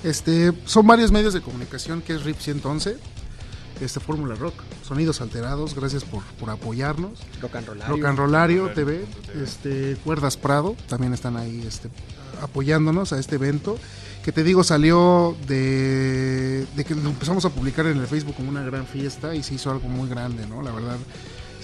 Este, 0.04 0.52
son 0.66 0.86
varios 0.86 1.14
medios 1.14 1.34
de 1.34 1.40
comunicación 1.40 2.02
que 2.02 2.12
es 2.12 2.26
RIP 2.26 2.40
111, 2.40 2.98
este 3.80 4.00
Fórmula 4.02 4.36
Rock, 4.36 4.56
Sonidos 4.92 5.22
Alterados, 5.22 5.74
gracias 5.74 6.04
por, 6.04 6.22
por 6.38 6.50
apoyarnos. 6.50 7.12
Rock 7.42 7.56
and 7.56 7.66
Rollario. 7.66 7.96
Rock 7.96 8.06
and 8.06 8.18
Rollario 8.18 8.70
TV, 8.72 9.06
este, 9.42 9.96
Cuerdas 10.04 10.36
Prado, 10.36 10.76
también 10.90 11.14
están 11.14 11.38
ahí 11.38 11.64
este, 11.66 11.88
apoyándonos 12.42 13.14
a 13.14 13.20
este 13.20 13.36
evento, 13.36 13.78
que 14.22 14.34
te 14.34 14.44
digo 14.44 14.66
salió 14.66 15.38
de, 15.48 16.66
de 16.76 16.84
que 16.84 16.94
lo 16.94 17.10
empezamos 17.10 17.46
a 17.46 17.52
publicar 17.52 17.86
en 17.86 18.00
el 18.00 18.06
Facebook 18.06 18.36
como 18.36 18.50
una 18.50 18.66
gran 18.66 18.86
fiesta 18.86 19.34
y 19.34 19.44
se 19.44 19.54
hizo 19.54 19.72
algo 19.72 19.88
muy 19.88 20.10
grande, 20.10 20.46
¿no? 20.46 20.62
La 20.62 20.74
verdad, 20.74 20.98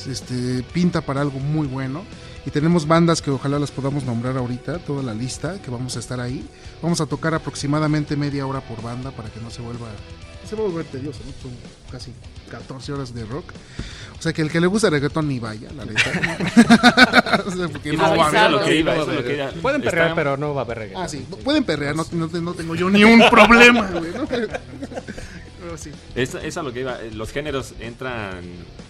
este, 0.10 0.64
pinta 0.72 1.02
para 1.02 1.20
algo 1.20 1.40
muy 1.40 1.68
bueno. 1.68 2.04
Y 2.46 2.52
tenemos 2.52 2.88
bandas 2.88 3.22
que 3.22 3.30
ojalá 3.30 3.60
las 3.60 3.72
podamos 3.72 4.06
nombrar 4.06 4.38
ahorita, 4.38 4.80
toda 4.80 5.04
la 5.04 5.14
lista, 5.14 5.62
que 5.62 5.70
vamos 5.70 5.98
a 5.98 6.00
estar 6.00 6.22
ahí. 6.22 6.48
Vamos 6.82 7.02
a 7.02 7.08
tocar 7.08 7.34
aproximadamente 7.34 8.16
media 8.16 8.48
hora 8.48 8.62
por 8.62 8.82
banda 8.82 9.12
para 9.12 9.30
que 9.30 9.42
no 9.42 9.52
se 9.52 9.62
vuelva 9.62 9.88
se 10.48 10.56
va 10.56 10.64
a 10.64 10.68
volver 10.68 10.86
tedioso, 10.86 11.20
¿no? 11.26 11.32
Son 11.42 11.52
casi 11.92 12.12
14 12.50 12.94
horas 12.94 13.14
de 13.14 13.26
rock. 13.26 13.52
O 14.18 14.22
sea 14.22 14.34
que 14.34 14.42
el 14.42 14.50
que 14.50 14.60
le 14.60 14.66
gusta 14.68 14.90
reggaetón 14.90 15.28
ni 15.28 15.40
vaya, 15.40 15.70
la 15.74 15.86
neta. 15.86 17.44
o 17.46 17.52
sea, 17.52 17.68
porque 17.68 17.90
Y 17.94 17.98
no 17.98 18.08
no, 18.10 18.18
va 18.18 18.26
a 18.26 18.28
haber. 18.30 18.52
lo 18.52 18.64
que 18.64 18.76
iba, 18.78 18.96
eso 18.96 19.12
es 19.12 19.18
lo 19.18 19.24
que 19.24 19.36
iba. 19.36 19.50
Pueden 19.62 19.82
perrear, 19.82 20.08
Está- 20.08 20.16
pero 20.16 20.38
no 20.38 20.54
va 20.56 20.62
a 20.62 20.66
haber 20.66 20.78
reggaetón. 20.80 21.04
Ah, 21.04 21.08
sí, 21.08 21.26
pueden 21.44 21.64
perrear, 21.64 21.96
no, 21.96 22.04
no, 22.12 22.28
no 22.28 22.54
tengo 22.54 22.74
yo 22.76 22.90
ni 22.90 23.04
un 23.04 23.22
problema, 23.30 23.86
güey. 23.92 24.12
¿no? 24.14 24.26
Pero 24.28 25.78
sí. 25.78 25.92
Es, 26.16 26.34
es 26.36 26.58
a 26.58 26.64
lo 26.64 26.72
que 26.74 26.80
iba. 26.82 27.00
eh, 27.02 27.12
Los 27.14 27.32
géneros 27.32 27.74
entran. 27.80 28.42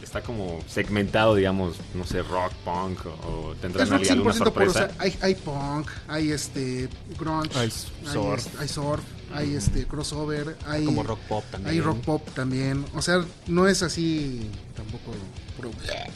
Está 0.01 0.21
como 0.21 0.61
segmentado, 0.69 1.35
digamos, 1.35 1.75
no 1.93 2.05
sé, 2.05 2.21
rock, 2.23 2.53
punk 2.63 3.05
o, 3.05 3.09
o 3.49 3.55
tendrán 3.55 3.91
alguna 3.91 4.09
100% 4.09 4.17
puro, 4.21 4.29
o 4.29 4.33
sorpresa. 4.33 4.73
sea, 4.87 4.91
hay, 4.99 5.17
hay 5.21 5.35
punk, 5.35 5.89
hay 6.07 6.31
este 6.31 6.87
grunge, 7.19 7.49
Hay 7.59 7.65
hay, 7.65 8.13
surf. 8.13 8.37
este, 8.45 8.57
hay 8.61 8.67
surf, 8.69 9.01
hay 9.33 9.55
este 9.55 9.85
crossover, 9.85 10.55
hay 10.65 10.85
Como 10.85 11.03
rock 11.03 11.19
pop 11.27 11.43
también. 11.51 11.73
Hay 11.73 11.81
rock 11.81 11.99
pop 12.03 12.27
también. 12.33 12.85
O 12.95 13.01
sea, 13.01 13.23
no 13.47 13.67
es 13.67 13.83
así 13.83 14.49
tampoco 14.75 15.11
puro- 15.55 15.71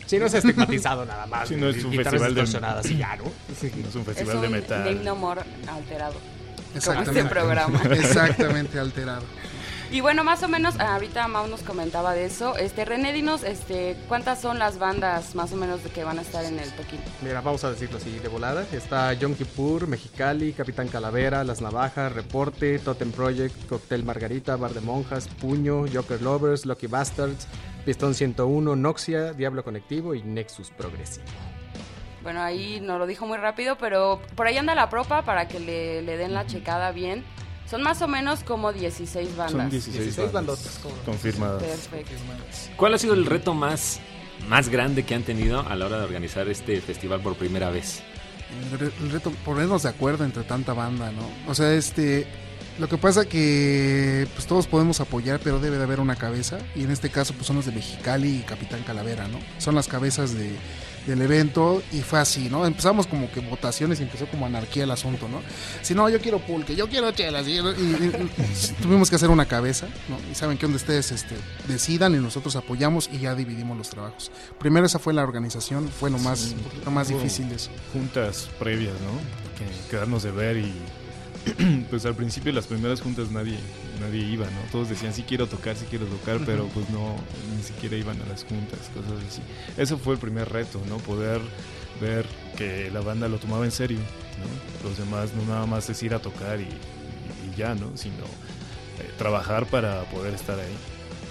Sí, 0.06 0.18
no 0.20 0.26
es 0.26 0.34
estigmatizado 0.34 1.06
nada 1.06 1.26
más. 1.26 1.48
Sí, 1.48 1.56
no 1.56 1.70
es 1.70 1.84
un 1.84 1.94
festival 1.94 2.34
de- 2.36 2.42
y 2.90 2.98
ya, 2.98 3.16
¿no? 3.18 3.24
No 3.24 3.30
es 3.90 3.96
un 3.96 4.02
Es 4.02 4.06
festival 4.08 4.36
un 4.38 4.42
de 4.44 4.50
metal. 4.50 4.84
Name 4.86 5.04
No 5.04 5.16
More 5.16 5.42
alterado. 5.68 6.14
Como 6.14 6.78
este 6.78 6.78
Exactamente. 6.92 7.30
programa. 7.30 7.82
Exactamente 7.96 8.80
alterado. 8.80 9.24
Y 9.92 10.00
bueno, 10.00 10.24
más 10.24 10.42
o 10.42 10.48
menos, 10.48 10.76
ah, 10.80 10.94
ahorita 10.94 11.28
Mau 11.28 11.48
nos 11.48 11.64
comentaba 11.64 12.14
de 12.14 12.24
eso. 12.24 12.56
Este, 12.56 12.86
René, 12.86 13.12
dinos, 13.12 13.44
este, 13.44 13.98
¿cuántas 14.08 14.40
son 14.40 14.58
las 14.58 14.80
bandas 14.80 15.36
más 15.36 15.52
o 15.52 15.58
menos 15.58 15.84
de 15.84 15.90
que 15.90 16.06
van 16.06 16.18
a 16.18 16.22
estar 16.22 16.46
en 16.46 16.60
el 16.60 16.72
toquín? 16.72 17.02
Mira, 17.22 17.42
vamos 17.42 17.66
a 17.66 17.72
decirlo 17.72 17.98
así 17.98 18.18
de 18.20 18.30
volada. 18.30 18.66
Está 18.72 19.12
Yom 19.12 19.36
Kippur, 19.36 19.88
Mexicali, 19.88 20.54
Capitán 20.54 20.88
Calavera, 20.88 21.44
Las 21.44 21.60
Navajas, 21.60 22.14
Reporte, 22.14 22.80
Totem 22.80 23.12
Project, 23.12 23.68
Cocktail 23.68 24.06
Margarita, 24.06 24.56
Bar 24.56 24.74
de 24.74 24.80
Monjas, 24.80 25.28
Puño, 25.28 25.84
Joker 25.94 26.22
Lovers, 26.22 26.66
Lucky 26.66 26.88
Bastards, 26.88 27.46
Pistón 27.84 28.14
101, 28.16 28.78
Noxia, 28.78 29.34
Diablo 29.34 29.62
Conectivo 29.66 30.16
y 30.16 30.24
Nexus 30.24 30.70
Progresivo. 30.70 31.26
Bueno, 32.24 32.42
ahí 32.42 32.80
nos 32.80 32.98
lo 32.98 33.08
dijo 33.08 33.28
muy 33.28 33.38
rápido, 33.38 33.78
pero 33.78 34.22
por 34.38 34.48
ahí 34.48 34.58
anda 34.58 34.74
la 34.74 34.90
propa 34.90 35.24
para 35.24 35.50
que 35.50 35.60
le, 35.60 36.02
le 36.02 36.16
den 36.16 36.34
la 36.34 36.48
checada 36.48 36.94
bien. 36.94 37.26
Son 37.72 37.82
más 37.82 38.02
o 38.02 38.08
menos 38.08 38.44
como 38.44 38.72
16 38.74 39.36
bandas. 39.38 39.52
Son 39.54 39.70
16, 39.70 39.96
16 39.96 40.32
bandas 40.34 40.34
bandotas, 40.34 40.80
¿cómo 40.84 40.96
no? 40.96 41.02
confirmadas. 41.04 41.64
Perfecto. 41.64 42.12
¿Cuál 42.76 42.94
ha 42.94 42.98
sido 42.98 43.14
el 43.14 43.26
reto 43.26 43.54
más, 43.54 44.00
más 44.50 44.68
grande 44.70 45.04
que 45.04 45.16
han 45.16 45.24
tenido 45.24 45.62
a 45.62 45.76
la 45.76 45.86
hora 45.86 45.98
de 45.98 46.04
organizar 46.04 46.48
este 46.50 46.82
festival 46.82 47.22
por 47.22 47.36
primera 47.38 47.70
vez? 47.70 48.02
El, 48.74 48.78
re- 48.80 48.92
el 49.02 49.12
reto, 49.12 49.32
ponernos 49.46 49.84
de 49.84 49.90
acuerdo 49.90 50.26
entre 50.26 50.44
tanta 50.44 50.74
banda, 50.74 51.12
¿no? 51.12 51.28
O 51.50 51.56
sea, 51.56 51.74
este. 51.74 52.28
Lo 52.80 52.88
que 52.90 52.98
pasa 52.98 53.26
que 53.26 54.28
pues 54.34 54.48
todos 54.48 54.66
podemos 54.68 55.00
apoyar, 55.02 55.40
pero 55.44 55.60
debe 55.60 55.78
de 55.78 55.84
haber 55.84 56.00
una 56.00 56.16
cabeza. 56.16 56.58
Y 56.76 56.84
en 56.84 56.92
este 56.92 57.10
caso, 57.10 57.34
pues 57.34 57.46
son 57.46 57.56
los 57.58 57.66
de 57.66 57.72
Mexicali 57.74 58.38
y 58.38 58.42
Capitán 58.42 58.82
Calavera, 58.84 59.28
¿no? 59.28 59.40
Son 59.60 59.76
las 59.76 59.88
cabezas 59.88 60.34
de, 60.34 60.52
del 61.08 61.22
evento 61.22 61.82
y 61.92 62.02
fue 62.02 62.20
así, 62.20 62.48
¿no? 62.50 62.66
Empezamos 62.66 63.08
como 63.08 63.32
que 63.32 63.40
votaciones 63.40 64.00
y 64.00 64.04
empezó 64.04 64.28
como 64.28 64.46
anarquía 64.46 64.84
el 64.84 64.92
asunto, 64.92 65.28
¿no? 65.28 65.42
Si 65.82 65.96
no, 65.96 66.08
yo 66.10 66.20
quiero 66.22 66.40
pulque, 66.40 66.76
yo 66.76 66.88
quiero 66.88 67.12
chelas. 67.12 67.48
Y, 67.48 67.54
y- 67.54 67.60
y- 67.60 68.82
tuvimos 68.82 69.10
que 69.10 69.16
hacer 69.16 69.30
una 69.30 69.46
cabeza, 69.48 69.88
¿no? 70.10 70.18
Y 70.32 70.36
saben 70.36 70.58
que 70.58 70.64
donde 70.64 70.78
ustedes 70.78 71.12
este, 71.12 71.36
decidan 71.68 72.14
y 72.14 72.18
nosotros 72.20 72.56
apoyamos 72.56 73.10
y 73.12 73.20
ya 73.20 73.34
dividimos 73.36 73.78
los 73.78 73.90
trabajos. 73.90 74.32
Primero 74.60 74.86
esa 74.86 75.00
fue 75.00 75.14
la 75.14 75.24
organización, 75.24 75.90
fue 75.90 76.10
lo 76.12 76.20
más, 76.20 76.54
poquito 76.64 76.92
más 76.92 77.08
difícil 77.08 77.50
de 77.50 77.56
eso. 77.56 77.72
Juntas 77.94 78.50
previas, 78.60 78.94
¿no? 79.02 79.58
Que 79.58 79.90
quedarnos 79.90 80.24
de 80.24 80.32
ver 80.32 80.58
y 80.58 80.74
pues 81.90 82.06
al 82.06 82.14
principio 82.16 82.52
las 82.52 82.68
primeras 82.68 83.02
juntas 83.02 83.32
nadie 83.32 83.58
nadie 84.02 84.22
iba, 84.24 84.46
¿no? 84.46 84.60
Todos 84.72 84.90
decían 84.90 85.14
sí 85.14 85.24
quiero 85.24 85.48
tocar, 85.48 85.76
sí 85.76 85.86
quiero 85.90 86.06
tocar, 86.06 86.40
pero 86.46 86.66
pues 86.68 86.90
no 86.90 87.16
ni 87.56 87.64
siquiera 87.64 87.96
iban 87.96 88.20
a 88.22 88.26
las 88.26 88.44
juntas, 88.44 88.80
cosas 88.94 89.24
así. 89.30 89.42
Eso 89.78 89.98
fue 89.98 90.14
el 90.16 90.20
primer 90.20 90.50
reto, 90.52 90.82
¿no? 90.90 90.98
Poder 90.98 91.40
ver 92.02 92.26
que 92.58 92.90
la 92.92 93.02
banda 93.02 93.28
lo 93.28 93.38
tomaba 93.38 93.64
en 93.66 93.72
serio, 93.72 94.00
¿no? 94.00 94.90
Los 94.90 94.98
demás 94.98 95.30
no 95.34 95.44
nada 95.46 95.66
más 95.66 95.90
es 95.90 96.02
ir 96.04 96.14
a 96.14 96.20
tocar 96.20 96.60
y, 96.60 96.64
y- 96.64 97.52
y 97.54 97.56
ya, 97.56 97.76
¿no? 97.76 97.96
Sino 97.96 98.26
eh, 99.00 99.10
trabajar 99.18 99.66
para 99.68 100.04
poder 100.06 100.34
estar 100.34 100.60
ahí. 100.60 100.76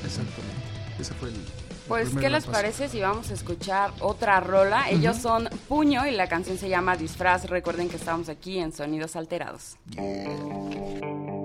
Exactamente. 0.05 0.63
Ese 0.99 1.13
fue 1.15 1.29
el. 1.31 1.35
Pues, 1.89 2.11
¿qué 2.21 2.31
les 2.31 2.47
parece 2.47 2.89
si 2.89 3.01
vamos 3.01 3.31
a 3.31 3.35
escuchar 3.35 3.91
otra 3.99 4.39
rola? 4.39 4.89
Ellos 4.91 5.17
son 5.17 5.49
Puño 5.69 6.07
y 6.07 6.13
la 6.13 6.29
canción 6.29 6.57
se 6.57 6.69
llama 6.69 6.97
Disfraz. 6.97 7.47
Recuerden 7.51 7.89
que 7.89 7.97
estamos 7.97 8.29
aquí 8.29 8.59
en 8.61 8.73
Sonidos 8.73 9.17
Alterados. 9.17 9.75
Disfraz 9.87 11.40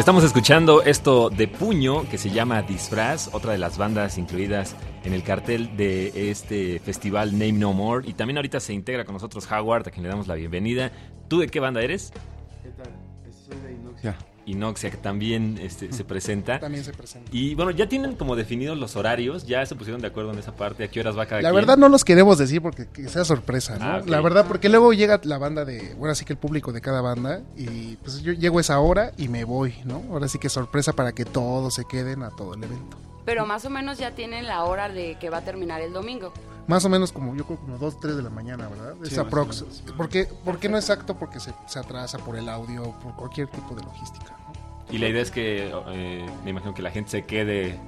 Estamos 0.00 0.24
escuchando 0.24 0.80
esto 0.82 1.28
de 1.28 1.46
puño 1.46 2.08
que 2.08 2.16
se 2.16 2.30
llama 2.30 2.62
Disfraz, 2.62 3.28
otra 3.34 3.52
de 3.52 3.58
las 3.58 3.76
bandas 3.76 4.16
incluidas 4.16 4.74
en 5.04 5.12
el 5.12 5.22
cartel 5.22 5.76
de 5.76 6.30
este 6.30 6.78
festival 6.78 7.32
Name 7.32 7.52
No 7.52 7.74
More. 7.74 8.08
Y 8.08 8.14
también 8.14 8.38
ahorita 8.38 8.60
se 8.60 8.72
integra 8.72 9.04
con 9.04 9.12
nosotros 9.12 9.46
Howard, 9.52 9.86
a 9.86 9.90
quien 9.90 10.04
le 10.04 10.08
damos 10.08 10.26
la 10.26 10.36
bienvenida. 10.36 10.90
¿Tú 11.28 11.40
de 11.40 11.48
qué 11.48 11.60
banda 11.60 11.82
eres? 11.82 12.14
¿Qué 12.62 12.70
tal? 12.70 12.90
Soy 13.30 13.60
de 13.60 13.72
Inoxia. 13.74 14.16
Inoxia, 14.50 14.90
que 14.90 14.96
también 14.96 15.58
este, 15.60 15.92
se 15.92 16.04
presenta. 16.04 16.58
También 16.60 16.84
se 16.84 16.92
presenta. 16.92 17.30
Y 17.32 17.54
bueno, 17.54 17.70
ya 17.70 17.88
tienen 17.88 18.14
como 18.16 18.36
definidos 18.36 18.78
los 18.78 18.96
horarios, 18.96 19.46
ya 19.46 19.64
se 19.66 19.74
pusieron 19.74 20.00
de 20.00 20.08
acuerdo 20.08 20.32
en 20.32 20.38
esa 20.38 20.54
parte, 20.54 20.84
a 20.84 20.88
qué 20.88 21.00
horas 21.00 21.16
va 21.16 21.26
cada 21.26 21.42
La 21.42 21.50
quien? 21.50 21.54
verdad 21.54 21.76
no 21.76 21.88
los 21.88 22.04
queremos 22.04 22.38
decir 22.38 22.60
porque 22.62 22.88
que 22.88 23.08
sea 23.08 23.24
sorpresa, 23.24 23.78
¿no? 23.78 23.84
Ah. 23.84 24.02
La 24.06 24.20
verdad, 24.20 24.46
porque 24.46 24.68
luego 24.68 24.92
llega 24.92 25.20
la 25.24 25.38
banda 25.38 25.64
de, 25.64 25.94
bueno, 25.94 26.12
así 26.12 26.24
que 26.24 26.32
el 26.32 26.38
público 26.38 26.72
de 26.72 26.80
cada 26.80 27.00
banda 27.00 27.42
y 27.56 27.96
pues 27.96 28.22
yo 28.22 28.32
llego 28.32 28.58
a 28.58 28.60
esa 28.60 28.78
hora 28.80 29.12
y 29.16 29.28
me 29.28 29.44
voy, 29.44 29.74
¿no? 29.84 30.02
Ahora 30.10 30.28
sí 30.28 30.38
que 30.38 30.48
sorpresa 30.48 30.92
para 30.92 31.12
que 31.12 31.24
todos 31.24 31.74
se 31.74 31.84
queden 31.84 32.22
a 32.22 32.30
todo 32.30 32.54
el 32.54 32.64
evento. 32.64 32.96
Pero 33.24 33.46
más 33.46 33.64
o 33.64 33.70
menos 33.70 33.98
ya 33.98 34.12
tienen 34.12 34.46
la 34.46 34.64
hora 34.64 34.88
de 34.88 35.16
que 35.20 35.30
va 35.30 35.38
a 35.38 35.44
terminar 35.44 35.80
el 35.80 35.92
domingo. 35.92 36.32
Más 36.66 36.84
o 36.84 36.88
menos 36.88 37.10
como, 37.12 37.34
yo 37.34 37.44
creo 37.44 37.58
como 37.58 37.78
2, 37.78 38.00
3 38.00 38.16
de 38.16 38.22
la 38.22 38.30
mañana, 38.30 38.68
¿verdad? 38.68 38.94
Sí, 39.02 39.12
es 39.12 39.18
aprox. 39.18 39.64
¿Por 39.96 40.08
qué, 40.08 40.28
por 40.44 40.58
qué 40.58 40.68
no 40.68 40.76
exacto? 40.76 41.16
Porque 41.16 41.40
se, 41.40 41.52
se 41.66 41.78
atrasa 41.78 42.18
por 42.18 42.36
el 42.36 42.48
audio, 42.48 42.92
por 43.00 43.14
cualquier 43.16 43.48
tipo 43.48 43.74
de 43.74 43.82
logística. 43.82 44.36
Y 44.90 44.98
la 44.98 45.08
idea 45.08 45.22
es 45.22 45.30
que 45.30 45.72
eh, 45.88 46.26
me 46.44 46.50
imagino 46.50 46.74
que 46.74 46.82
la 46.82 46.90
gente 46.90 47.10
se 47.10 47.22
quede 47.24 47.78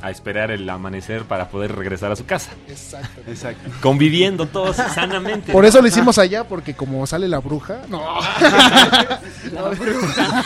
a 0.00 0.10
esperar 0.10 0.50
el 0.52 0.68
amanecer 0.70 1.24
para 1.24 1.48
poder 1.48 1.74
regresar 1.74 2.12
a 2.12 2.16
su 2.16 2.24
casa, 2.24 2.52
Exacto. 2.68 3.20
Exacto. 3.26 3.68
conviviendo 3.82 4.46
todos 4.46 4.76
sanamente. 4.76 5.50
Por 5.52 5.64
eso 5.64 5.80
lo 5.82 5.88
hicimos 5.88 6.18
allá, 6.18 6.44
porque 6.44 6.74
como 6.74 7.04
sale 7.06 7.26
la 7.26 7.38
bruja. 7.40 7.80
No. 7.88 8.00
La 9.52 9.62
bruja. 9.70 10.44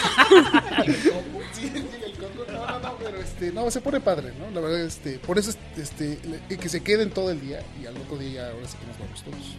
Sí, 1.52 1.70
sí, 1.74 1.84
el 2.06 2.12
coco, 2.14 2.50
no, 2.50 2.66
no, 2.66 2.78
no, 2.78 2.94
pero 2.98 3.18
este, 3.18 3.52
no, 3.52 3.70
se 3.70 3.80
pone 3.82 4.00
padre, 4.00 4.32
¿no? 4.38 4.50
La 4.54 4.60
verdad, 4.66 4.80
este, 4.86 5.18
por 5.18 5.38
eso, 5.38 5.50
este, 5.76 6.18
le- 6.48 6.56
que 6.56 6.68
se 6.70 6.82
queden 6.82 7.10
todo 7.10 7.30
el 7.30 7.40
día 7.40 7.60
y 7.82 7.86
al 7.86 7.96
otro 7.98 8.16
día 8.16 8.46
ahora 8.50 8.66
sí 8.66 8.76
que 8.78 8.86
nos 8.86 8.98
vamos 8.98 9.22
todos. 9.22 9.56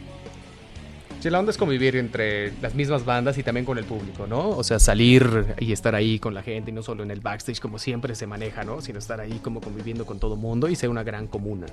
Sí, 1.24 1.30
la 1.30 1.40
onda 1.40 1.52
es 1.52 1.58
convivir 1.58 1.96
entre 1.96 2.52
las 2.62 2.76
mismas 2.76 3.06
bandas 3.06 3.38
y 3.38 3.44
también 3.44 3.66
con 3.66 3.78
el 3.78 3.86
público, 3.86 4.28
¿no? 4.28 4.50
O 4.50 4.62
sea, 4.62 4.78
salir 4.78 5.56
y 5.58 5.72
estar 5.72 5.96
ahí 5.96 6.20
con 6.20 6.34
la 6.34 6.44
gente 6.44 6.72
y 6.72 6.74
no 6.74 6.84
solo 6.84 7.02
en 7.02 7.12
el 7.12 7.22
backstage 7.22 7.62
como 7.62 7.80
siempre 7.80 8.14
se 8.14 8.28
maneja, 8.28 8.66
¿no? 8.66 8.82
Sino 8.82 9.00
estar 9.00 9.22
ahí 9.22 9.40
como 9.42 9.62
conviviendo 9.62 10.06
con 10.06 10.20
todo 10.20 10.36
mundo 10.36 10.68
y 10.68 10.76
ser 10.76 10.90
una 10.90 11.02
gran 11.04 11.28
comuna. 11.28 11.68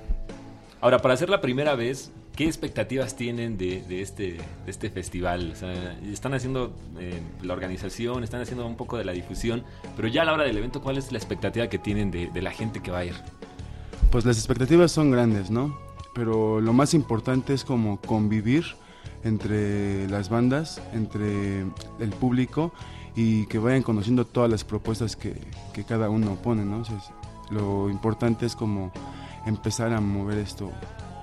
Ahora, 0.79 0.99
para 0.99 1.15
hacer 1.15 1.29
la 1.29 1.41
primera 1.41 1.75
vez, 1.75 2.13
¿qué 2.33 2.45
expectativas 2.45 3.17
tienen 3.17 3.57
de, 3.57 3.81
de 3.81 4.01
este, 4.01 4.37
de 4.37 4.71
este 4.71 4.89
festival? 4.89 5.51
O 5.51 5.55
sea, 5.57 5.99
están 6.09 6.33
haciendo 6.33 6.73
eh, 6.97 7.19
la 7.43 7.51
organización, 7.51 8.23
están 8.23 8.39
haciendo 8.39 8.65
un 8.65 8.77
poco 8.77 8.97
de 8.97 9.03
la 9.03 9.11
difusión, 9.11 9.65
pero 9.97 10.07
ya 10.07 10.21
a 10.21 10.25
la 10.25 10.31
hora 10.31 10.45
del 10.45 10.55
evento, 10.55 10.81
¿cuál 10.81 10.97
es 10.97 11.11
la 11.11 11.17
expectativa 11.17 11.67
que 11.67 11.77
tienen 11.77 12.09
de, 12.09 12.27
de 12.27 12.41
la 12.41 12.51
gente 12.51 12.81
que 12.81 12.89
va 12.89 12.99
a 12.99 13.05
ir? 13.05 13.15
Pues 14.11 14.23
las 14.23 14.37
expectativas 14.37 14.93
son 14.93 15.11
grandes, 15.11 15.51
¿no? 15.51 15.77
Pero 16.15 16.61
lo 16.61 16.71
más 16.71 16.93
importante 16.93 17.53
es 17.53 17.65
como 17.65 17.99
convivir 17.99 18.79
entre 19.23 20.07
las 20.09 20.29
bandas, 20.29 20.81
entre 20.93 21.61
el 21.99 22.09
público 22.19 22.73
y 23.15 23.45
que 23.47 23.59
vayan 23.59 23.83
conociendo 23.83 24.25
todas 24.25 24.49
las 24.49 24.63
propuestas 24.63 25.15
que, 25.15 25.35
que 25.73 25.83
cada 25.83 26.09
uno 26.09 26.35
pone, 26.35 26.63
¿no? 26.63 26.83
Lo 27.49 27.89
importante 27.89 28.45
es 28.45 28.55
como 28.55 28.91
empezar 29.45 29.93
a 29.93 29.99
mover 29.99 30.37
esto 30.37 30.71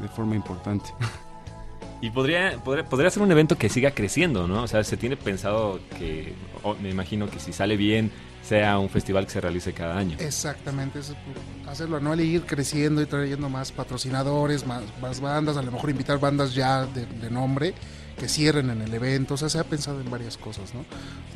de 0.00 0.08
forma 0.08 0.36
importante. 0.36 0.90
Y 2.00 2.10
podría, 2.10 2.56
podría, 2.62 2.84
podría 2.84 3.10
ser 3.10 3.24
un 3.24 3.32
evento 3.32 3.58
que 3.58 3.68
siga 3.68 3.90
creciendo, 3.90 4.46
¿no? 4.46 4.62
O 4.62 4.68
sea, 4.68 4.84
se 4.84 4.96
tiene 4.96 5.16
pensado 5.16 5.80
que, 5.98 6.32
me 6.80 6.90
imagino 6.90 7.28
que 7.28 7.40
si 7.40 7.52
sale 7.52 7.76
bien, 7.76 8.12
sea 8.48 8.78
un 8.78 8.88
festival 8.88 9.26
que 9.26 9.32
se 9.32 9.40
realice 9.40 9.74
cada 9.74 9.98
año. 9.98 10.16
Exactamente, 10.18 11.00
pues, 11.00 11.12
hacerlo 11.68 11.98
anual 11.98 12.20
y 12.20 12.24
ir 12.24 12.46
creciendo 12.46 13.02
y 13.02 13.06
trayendo 13.06 13.50
más 13.50 13.72
patrocinadores, 13.72 14.66
más, 14.66 14.82
más 15.02 15.20
bandas, 15.20 15.58
a 15.58 15.62
lo 15.62 15.70
mejor 15.70 15.90
invitar 15.90 16.18
bandas 16.18 16.54
ya 16.54 16.86
de, 16.86 17.04
de 17.04 17.30
nombre 17.30 17.74
que 18.18 18.28
cierren 18.28 18.70
en 18.70 18.80
el 18.80 18.92
evento, 18.92 19.34
o 19.34 19.36
sea, 19.36 19.48
se 19.48 19.58
ha 19.58 19.64
pensado 19.64 20.00
en 20.00 20.10
varias 20.10 20.36
cosas, 20.38 20.74
¿no? 20.74 20.84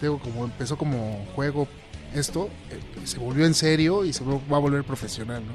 Digo, 0.01 0.19
como 0.19 0.45
empezó 0.45 0.77
como 0.77 1.25
juego 1.35 1.69
esto, 2.15 2.49
eh, 2.71 2.81
se 3.07 3.19
volvió 3.19 3.47
en 3.47 3.55
serio 3.55 4.05
y 4.05 4.13
se 4.13 4.25
va 4.25 4.57
a 4.57 4.61
volver 4.61 4.83
profesional, 4.83 5.43
¿no? 5.47 5.53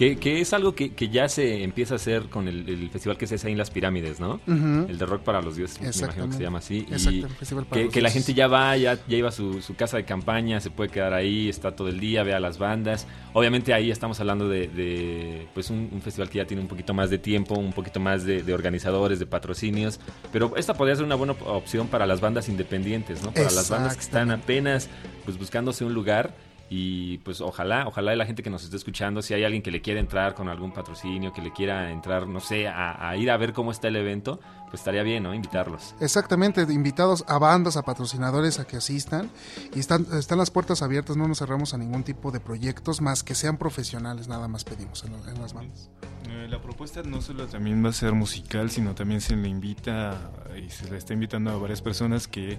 Que, 0.00 0.16
que 0.16 0.40
es 0.40 0.54
algo 0.54 0.74
que, 0.74 0.94
que 0.94 1.10
ya 1.10 1.28
se 1.28 1.62
empieza 1.62 1.92
a 1.92 1.96
hacer 1.96 2.30
con 2.30 2.48
el, 2.48 2.66
el 2.66 2.88
festival 2.88 3.18
que 3.18 3.26
se 3.26 3.34
hace 3.34 3.48
ahí 3.48 3.52
en 3.52 3.58
las 3.58 3.70
pirámides, 3.70 4.18
¿no? 4.18 4.40
El 4.88 4.96
de 4.96 5.04
rock 5.04 5.20
para 5.24 5.42
los 5.42 5.56
dioses, 5.56 5.78
me 5.78 5.88
imagino 6.06 6.24
que 6.30 6.36
se 6.38 6.42
llama 6.42 6.58
así. 6.60 6.78
Exacto, 6.90 7.10
Y 7.10 7.20
el 7.20 7.28
festival 7.28 7.64
para 7.66 7.78
que, 7.80 7.84
los 7.84 7.92
que 7.92 8.00
la 8.00 8.10
gente 8.10 8.32
ya 8.32 8.48
va, 8.48 8.74
ya, 8.78 8.98
ya 9.06 9.16
iba 9.18 9.28
a 9.28 9.32
su, 9.32 9.60
su 9.60 9.76
casa 9.76 9.98
de 9.98 10.06
campaña, 10.06 10.58
se 10.60 10.70
puede 10.70 10.88
quedar 10.88 11.12
ahí, 11.12 11.50
está 11.50 11.76
todo 11.76 11.88
el 11.88 12.00
día, 12.00 12.22
ve 12.22 12.32
a 12.32 12.40
las 12.40 12.56
bandas. 12.56 13.06
Obviamente 13.34 13.74
ahí 13.74 13.90
estamos 13.90 14.18
hablando 14.20 14.48
de, 14.48 14.68
de, 14.68 15.46
pues 15.52 15.68
un, 15.68 15.90
un 15.92 16.00
festival 16.00 16.30
que 16.30 16.38
ya 16.38 16.46
tiene 16.46 16.62
un 16.62 16.68
poquito 16.68 16.94
más 16.94 17.10
de 17.10 17.18
tiempo, 17.18 17.56
un 17.58 17.74
poquito 17.74 18.00
más 18.00 18.24
de, 18.24 18.42
de 18.42 18.54
organizadores, 18.54 19.18
de 19.18 19.26
patrocinios. 19.26 20.00
Pero 20.32 20.56
esta 20.56 20.72
podría 20.72 20.96
ser 20.96 21.04
una 21.04 21.14
buena 21.16 21.34
op- 21.34 21.46
opción 21.46 21.88
para 21.88 22.06
las 22.06 22.22
bandas 22.22 22.48
independientes, 22.48 23.22
¿no? 23.22 23.32
Para 23.32 23.50
las 23.50 23.68
bandas 23.68 23.96
que 23.96 24.02
están 24.02 24.30
apenas 24.30 24.88
pues 25.26 25.38
buscándose 25.38 25.84
un 25.84 25.92
lugar. 25.92 26.34
Y 26.72 27.18
pues 27.18 27.40
ojalá, 27.40 27.88
ojalá 27.88 28.14
la 28.14 28.24
gente 28.24 28.44
que 28.44 28.48
nos 28.48 28.62
esté 28.62 28.76
escuchando, 28.76 29.22
si 29.22 29.34
hay 29.34 29.42
alguien 29.42 29.60
que 29.60 29.72
le 29.72 29.82
quiera 29.82 29.98
entrar 29.98 30.34
con 30.34 30.48
algún 30.48 30.72
patrocinio, 30.72 31.32
que 31.32 31.42
le 31.42 31.52
quiera 31.52 31.90
entrar, 31.90 32.28
no 32.28 32.38
sé, 32.38 32.68
a, 32.68 33.08
a 33.08 33.16
ir 33.16 33.28
a 33.28 33.36
ver 33.36 33.52
cómo 33.52 33.72
está 33.72 33.88
el 33.88 33.96
evento, 33.96 34.38
pues 34.70 34.80
estaría 34.80 35.02
bien, 35.02 35.24
¿no? 35.24 35.34
Invitarlos. 35.34 35.94
Exactamente, 36.00 36.62
invitados 36.62 37.24
a 37.28 37.38
bandas, 37.38 37.76
a 37.76 37.82
patrocinadores 37.82 38.58
a 38.60 38.66
que 38.66 38.76
asistan 38.76 39.30
y 39.74 39.80
están, 39.80 40.06
están 40.12 40.38
las 40.38 40.50
puertas 40.50 40.80
abiertas, 40.80 41.16
no 41.16 41.26
nos 41.28 41.40
cerramos 41.40 41.74
a 41.74 41.78
ningún 41.78 42.04
tipo 42.04 42.30
de 42.30 42.40
proyectos 42.40 43.00
más 43.00 43.22
que 43.22 43.34
sean 43.34 43.56
profesionales, 43.56 44.28
nada 44.28 44.48
más 44.48 44.64
pedimos 44.64 45.04
en, 45.04 45.14
en 45.28 45.40
las 45.42 45.52
bandas. 45.52 45.90
Eh, 46.28 46.46
La 46.48 46.62
propuesta 46.62 47.02
no 47.02 47.20
solo 47.20 47.46
también 47.46 47.84
va 47.84 47.88
a 47.88 47.92
ser 47.92 48.12
musical, 48.12 48.70
sino 48.70 48.94
también 48.94 49.20
se 49.20 49.34
le 49.34 49.48
invita 49.48 50.30
y 50.56 50.70
se 50.70 50.88
le 50.90 50.98
está 50.98 51.14
invitando 51.14 51.50
a 51.50 51.56
varias 51.56 51.82
personas 51.82 52.28
que, 52.28 52.58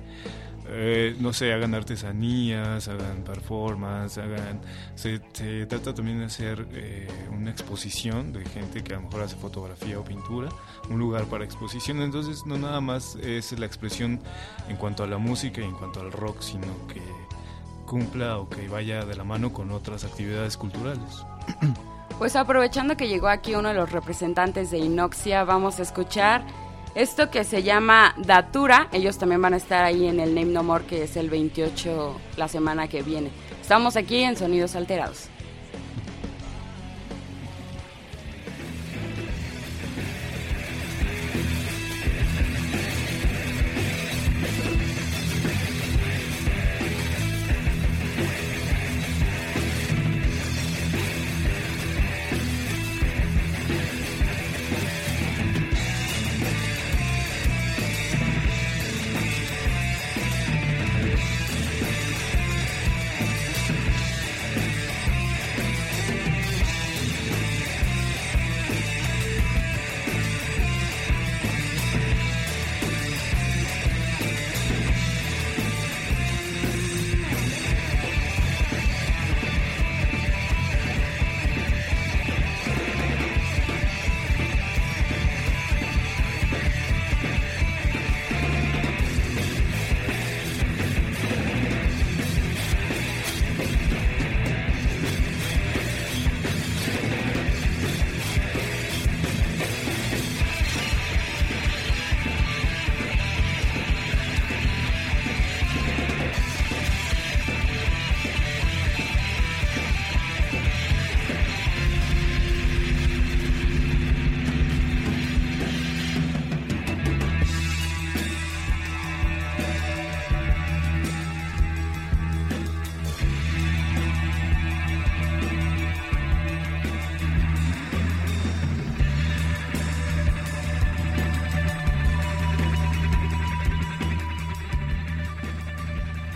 eh, 0.67 1.15
no 1.19 1.31
sé, 1.31 1.53
hagan 1.53 1.73
artesanías, 1.73 2.87
hagan 2.87 3.23
performance, 3.23 4.17
hagan... 4.17 4.61
Se, 4.95 5.21
se 5.33 5.65
trata 5.67 5.93
también 5.93 6.19
de 6.19 6.25
hacer 6.25 6.67
eh, 6.71 7.07
una 7.31 7.51
exposición 7.51 8.33
de 8.33 8.43
gente 8.45 8.83
que 8.83 8.93
a 8.93 8.97
lo 8.97 9.03
mejor 9.03 9.21
hace 9.21 9.35
fotografía 9.35 9.99
o 9.99 10.03
pintura, 10.03 10.49
un 10.89 10.99
lugar 10.99 11.25
para 11.25 11.45
exposición. 11.45 12.00
Entonces 12.03 12.45
no 12.45 12.57
nada 12.57 12.81
más 12.81 13.15
es 13.15 13.57
la 13.57 13.65
expresión 13.65 14.19
en 14.67 14.77
cuanto 14.77 15.03
a 15.03 15.07
la 15.07 15.17
música 15.17 15.61
y 15.61 15.65
en 15.65 15.73
cuanto 15.73 16.01
al 16.01 16.11
rock, 16.11 16.41
sino 16.41 16.67
que 16.87 17.01
cumpla 17.85 18.37
o 18.37 18.49
que 18.49 18.67
vaya 18.67 19.05
de 19.05 19.15
la 19.15 19.23
mano 19.23 19.51
con 19.51 19.71
otras 19.71 20.03
actividades 20.03 20.57
culturales. 20.57 21.25
Pues 22.17 22.35
aprovechando 22.35 22.97
que 22.97 23.07
llegó 23.07 23.29
aquí 23.29 23.55
uno 23.55 23.69
de 23.69 23.73
los 23.73 23.91
representantes 23.91 24.69
de 24.69 24.77
Inoxia, 24.77 25.43
vamos 25.43 25.79
a 25.79 25.81
escuchar 25.81 26.45
esto 26.93 27.31
que 27.31 27.43
se 27.43 27.63
llama 27.63 28.13
Datura. 28.15 28.89
Ellos 28.91 29.17
también 29.17 29.41
van 29.41 29.55
a 29.55 29.57
estar 29.57 29.83
ahí 29.83 30.05
en 30.05 30.19
el 30.19 30.35
Name 30.35 30.51
No 30.51 30.61
More, 30.61 30.85
que 30.85 31.01
es 31.01 31.17
el 31.17 31.31
28 31.31 32.21
la 32.37 32.47
semana 32.47 32.87
que 32.87 33.01
viene. 33.01 33.31
Estamos 33.59 33.95
aquí 33.95 34.19
en 34.19 34.35
Sonidos 34.35 34.75
Alterados. 34.75 35.30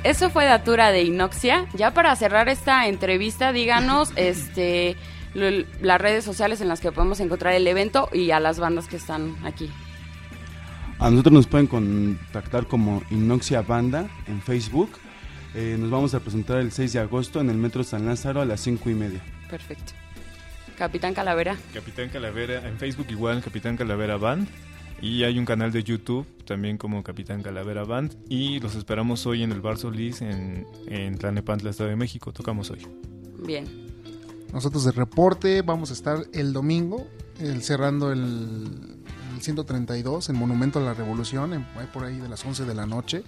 Eso 0.05 0.29
fue 0.29 0.45
Datura 0.45 0.91
de 0.91 1.03
Inoxia. 1.03 1.65
Ya 1.73 1.93
para 1.93 2.15
cerrar 2.15 2.47
esta 2.49 2.87
entrevista, 2.87 3.51
díganos 3.51 4.11
este 4.15 4.95
lo- 5.33 5.65
las 5.81 5.99
redes 5.99 6.23
sociales 6.23 6.61
en 6.61 6.67
las 6.69 6.79
que 6.79 6.91
podemos 6.91 7.19
encontrar 7.19 7.53
el 7.53 7.67
evento 7.67 8.09
y 8.13 8.31
a 8.31 8.39
las 8.39 8.59
bandas 8.59 8.87
que 8.87 8.95
están 8.95 9.35
aquí. 9.43 9.69
A 10.99 11.09
nosotros 11.09 11.33
nos 11.33 11.47
pueden 11.47 11.67
contactar 11.67 12.67
como 12.67 13.03
Inoxia 13.11 13.61
Banda 13.61 14.07
en 14.27 14.41
Facebook. 14.41 14.91
Eh, 15.53 15.75
nos 15.77 15.89
vamos 15.89 16.13
a 16.13 16.19
presentar 16.21 16.57
el 16.57 16.71
6 16.71 16.93
de 16.93 16.99
agosto 16.99 17.41
en 17.41 17.49
el 17.49 17.57
Metro 17.57 17.83
San 17.83 18.05
Lázaro 18.05 18.41
a 18.41 18.45
las 18.45 18.61
5 18.61 18.89
y 18.89 18.93
media. 18.93 19.19
Perfecto. 19.49 19.91
Capitán 20.77 21.13
Calavera. 21.13 21.55
Capitán 21.73 22.09
Calavera, 22.09 22.65
en 22.67 22.77
Facebook 22.77 23.07
igual, 23.09 23.41
Capitán 23.41 23.77
Calavera 23.77 24.17
Band. 24.17 24.47
Y 25.05 25.23
hay 25.23 25.37
un 25.37 25.45
canal 25.45 25.71
de 25.71 25.83
YouTube 25.83 26.25
también 26.45 26.77
como 26.79 27.03
Capitán 27.03 27.43
Calavera 27.43 27.83
Band. 27.83 28.15
Y 28.27 28.59
los 28.59 28.73
esperamos 28.73 29.25
hoy 29.27 29.43
en 29.43 29.51
el 29.51 29.61
Bar 29.61 29.77
Solís 29.77 30.21
en, 30.21 30.65
en 30.87 31.17
Tlanepantla, 31.19 31.69
Estado 31.69 31.91
de 31.91 31.95
México. 31.95 32.33
Tocamos 32.33 32.71
hoy. 32.71 32.79
Bien. 33.45 33.65
Nosotros 34.51 34.83
de 34.85 34.91
reporte 34.91 35.61
vamos 35.61 35.91
a 35.91 35.93
estar 35.93 36.25
el 36.33 36.53
domingo 36.53 37.05
el- 37.39 37.61
cerrando 37.61 38.11
el, 38.11 38.19
el 39.35 39.41
132, 39.41 40.29
el 40.29 40.35
Monumento 40.37 40.79
a 40.79 40.81
la 40.81 40.93
Revolución, 40.95 41.53
en- 41.53 41.65
por 41.93 42.03
ahí 42.05 42.17
de 42.17 42.27
las 42.29 42.43
11 42.43 42.65
de 42.65 42.73
la 42.73 42.87
noche. 42.87 43.21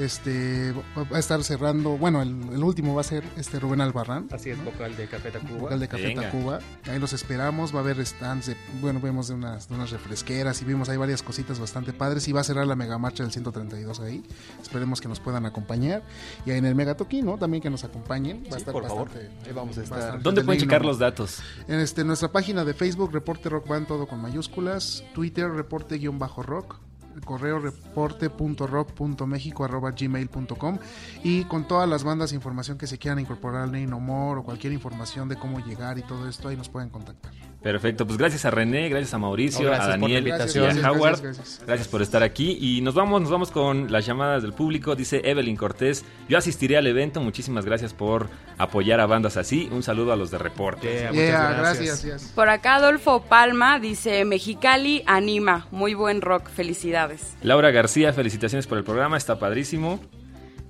Este 0.00 0.72
va 0.96 1.16
a 1.16 1.18
estar 1.18 1.44
cerrando, 1.44 1.98
bueno, 1.98 2.22
el, 2.22 2.30
el 2.54 2.62
último 2.64 2.94
va 2.94 3.02
a 3.02 3.04
ser 3.04 3.22
este 3.36 3.60
Rubén 3.60 3.82
Albarrán. 3.82 4.28
Así 4.32 4.48
es, 4.48 4.64
vocal 4.64 4.96
de 4.96 5.06
Café 5.06 5.30
Tacuba. 5.30 5.58
Vocal 5.60 5.78
de 5.80 5.88
Café 5.88 6.02
Venga. 6.06 6.22
Tacuba. 6.22 6.58
Ahí 6.88 6.98
los 6.98 7.12
esperamos. 7.12 7.74
Va 7.74 7.78
a 7.78 7.82
haber 7.82 8.04
stands, 8.06 8.46
de, 8.46 8.56
bueno, 8.80 8.98
vemos 9.00 9.28
de 9.28 9.34
unas, 9.34 9.68
de 9.68 9.74
unas 9.74 9.90
refresqueras 9.90 10.62
y 10.62 10.64
vimos 10.64 10.88
ahí 10.88 10.96
varias 10.96 11.22
cositas 11.22 11.58
bastante 11.60 11.92
padres. 11.92 12.26
Y 12.28 12.32
va 12.32 12.40
a 12.40 12.44
cerrar 12.44 12.66
la 12.66 12.76
mega 12.76 12.96
marcha 12.96 13.22
del 13.24 13.32
132 13.32 14.00
ahí. 14.00 14.24
Esperemos 14.62 15.00
que 15.02 15.08
nos 15.08 15.20
puedan 15.20 15.44
acompañar. 15.44 16.02
Y 16.46 16.50
ahí 16.50 16.58
en 16.58 16.64
el 16.64 16.74
Mega 16.74 16.96
Toquino 16.96 17.36
también 17.36 17.62
que 17.62 17.68
nos 17.68 17.84
acompañen. 17.84 18.44
Va 18.44 18.48
a 18.48 18.52
Sí, 18.52 18.56
estar 18.58 18.72
por 18.72 18.86
favor. 18.86 19.08
bastante- 19.10 19.48
Ahí 19.48 19.52
vamos 19.54 19.76
a 19.76 19.82
estar. 19.82 19.98
bastante 19.98 20.22
¿Dónde 20.22 20.44
pueden 20.44 20.60
checar 20.62 20.84
los 20.84 20.98
datos? 20.98 21.42
En 21.68 21.78
este, 21.78 22.04
nuestra 22.04 22.32
página 22.32 22.64
de 22.64 22.72
Facebook, 22.72 23.12
Reporte 23.12 23.48
Rock 23.50 23.68
Band, 23.68 23.86
todo 23.86 24.06
con 24.06 24.20
mayúsculas. 24.22 25.04
Twitter, 25.14 25.50
reporte-rock. 25.50 26.76
Correo 27.24 27.58
reporte.rock.mexico 27.58 29.64
arroba 29.64 29.92
gmail.com 29.92 30.78
y 31.22 31.44
con 31.44 31.66
todas 31.66 31.88
las 31.88 32.04
bandas 32.04 32.32
información 32.32 32.78
que 32.78 32.86
se 32.86 32.98
quieran 32.98 33.18
incorporar 33.18 33.62
al 33.62 33.72
Ney 33.72 33.86
No 33.86 34.00
More 34.00 34.40
o 34.40 34.44
cualquier 34.44 34.72
información 34.72 35.28
de 35.28 35.36
cómo 35.36 35.60
llegar 35.60 35.98
y 35.98 36.02
todo 36.02 36.28
esto, 36.28 36.48
ahí 36.48 36.56
nos 36.56 36.68
pueden 36.68 36.90
contactar. 36.90 37.49
Perfecto, 37.62 38.06
pues 38.06 38.16
gracias 38.16 38.46
a 38.46 38.50
René, 38.50 38.88
gracias 38.88 39.12
a 39.12 39.18
Mauricio, 39.18 39.60
No, 39.64 39.66
gracias 39.66 39.88
a 39.88 39.90
Daniel 39.90 40.26
y 40.26 40.30
invitación. 40.30 40.64
a 40.64 40.66
Gracias, 40.72 40.86
Howard. 40.86 41.00
gracias, 41.20 41.36
gracias. 41.36 41.62
Gracias 41.66 41.88
por 41.88 42.00
estar 42.00 42.22
aquí 42.22 42.56
y 42.58 42.80
nos 42.80 42.94
vamos, 42.94 43.20
nos 43.20 43.30
vamos 43.30 43.50
con 43.50 43.92
las 43.92 44.06
llamadas 44.06 44.42
del 44.42 44.54
público. 44.54 44.96
Dice 44.96 45.20
Evelyn 45.24 45.56
Cortés, 45.56 46.04
yo 46.26 46.38
asistiré 46.38 46.78
al 46.78 46.86
evento, 46.86 47.20
muchísimas 47.20 47.66
gracias 47.66 47.92
por 47.92 48.28
apoyar 48.56 48.98
a 49.00 49.06
bandas 49.06 49.36
así. 49.36 49.68
Un 49.72 49.82
saludo 49.82 50.14
a 50.14 50.16
los 50.16 50.30
de 50.30 50.38
reporte. 50.38 51.08
Yeah, 51.12 51.52
gracias. 51.52 52.02
gracias. 52.04 52.32
Por 52.34 52.48
acá 52.48 52.76
Adolfo 52.76 53.24
Palma 53.24 53.78
dice 53.78 54.24
Mexicali 54.24 55.02
anima, 55.06 55.66
muy 55.70 55.92
buen 55.92 56.22
rock, 56.22 56.48
felicidades. 56.48 57.34
Laura 57.42 57.70
García, 57.72 58.14
felicitaciones 58.14 58.66
por 58.66 58.78
el 58.78 58.84
programa, 58.84 59.18
está 59.18 59.38
padrísimo. 59.38 60.00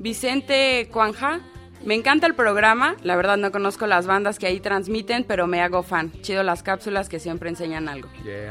Vicente 0.00 0.88
Cuanja, 0.92 1.40
me 1.84 1.94
encanta 1.94 2.26
el 2.26 2.34
programa, 2.34 2.94
la 3.02 3.16
verdad 3.16 3.36
no 3.36 3.50
conozco 3.52 3.86
las 3.86 4.06
bandas 4.06 4.38
que 4.38 4.46
ahí 4.46 4.60
transmiten, 4.60 5.24
pero 5.24 5.46
me 5.46 5.60
hago 5.60 5.82
fan. 5.82 6.12
Chido 6.22 6.42
las 6.42 6.62
cápsulas 6.62 7.08
que 7.08 7.18
siempre 7.18 7.48
enseñan 7.48 7.88
algo. 7.88 8.08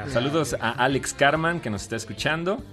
Saludos 0.08 0.56
a 0.60 0.72
Alex 0.72 1.14
Carman 1.14 1.60
que 1.60 1.70
nos 1.70 1.84
está 1.84 1.96
escuchando. 1.96 2.64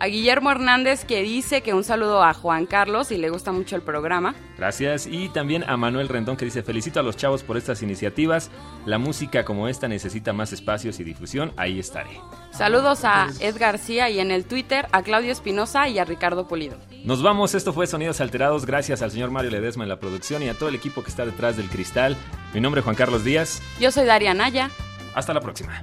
A 0.00 0.06
Guillermo 0.06 0.50
Hernández 0.52 1.04
que 1.04 1.22
dice 1.22 1.60
que 1.62 1.74
un 1.74 1.82
saludo 1.82 2.22
a 2.22 2.32
Juan 2.32 2.66
Carlos 2.66 3.10
y 3.10 3.16
le 3.18 3.30
gusta 3.30 3.50
mucho 3.50 3.74
el 3.74 3.82
programa. 3.82 4.34
Gracias. 4.56 5.06
Y 5.06 5.28
también 5.28 5.64
a 5.68 5.76
Manuel 5.76 6.08
Rendón 6.08 6.36
que 6.36 6.44
dice, 6.44 6.62
felicito 6.62 7.00
a 7.00 7.02
los 7.02 7.16
chavos 7.16 7.42
por 7.42 7.56
estas 7.56 7.82
iniciativas. 7.82 8.50
La 8.86 8.98
música 8.98 9.44
como 9.44 9.66
esta 9.66 9.88
necesita 9.88 10.32
más 10.32 10.52
espacios 10.52 11.00
y 11.00 11.04
difusión. 11.04 11.52
Ahí 11.56 11.80
estaré. 11.80 12.20
Saludos 12.52 13.04
a 13.04 13.26
Ed 13.40 13.56
García 13.58 14.08
y 14.08 14.20
en 14.20 14.30
el 14.30 14.44
Twitter 14.44 14.86
a 14.92 15.02
Claudio 15.02 15.32
Espinosa 15.32 15.88
y 15.88 15.98
a 15.98 16.04
Ricardo 16.04 16.46
Pulido. 16.46 16.76
Nos 17.04 17.22
vamos, 17.22 17.54
esto 17.54 17.72
fue 17.72 17.86
Sonidos 17.88 18.20
Alterados, 18.20 18.66
gracias 18.66 19.02
al 19.02 19.10
señor 19.10 19.30
Mario 19.32 19.50
Ledesma 19.50 19.82
en 19.82 19.88
la 19.88 19.98
producción 19.98 20.42
y 20.44 20.48
a 20.48 20.54
todo 20.54 20.68
el 20.68 20.74
equipo 20.76 21.02
que 21.02 21.10
está 21.10 21.24
detrás 21.26 21.56
del 21.56 21.68
cristal. 21.68 22.16
Mi 22.54 22.60
nombre 22.60 22.80
es 22.80 22.84
Juan 22.84 22.96
Carlos 22.96 23.24
Díaz, 23.24 23.60
Yo 23.80 23.90
soy 23.90 24.04
Daria 24.06 24.32
Naya. 24.34 24.70
hasta 25.14 25.34
la 25.34 25.40
próxima. 25.40 25.80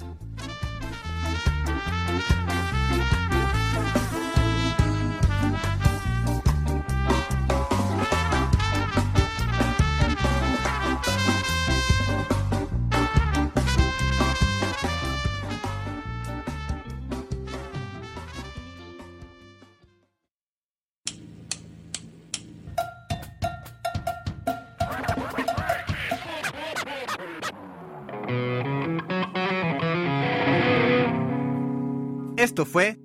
Esto 32.55 32.65
fue 32.65 32.97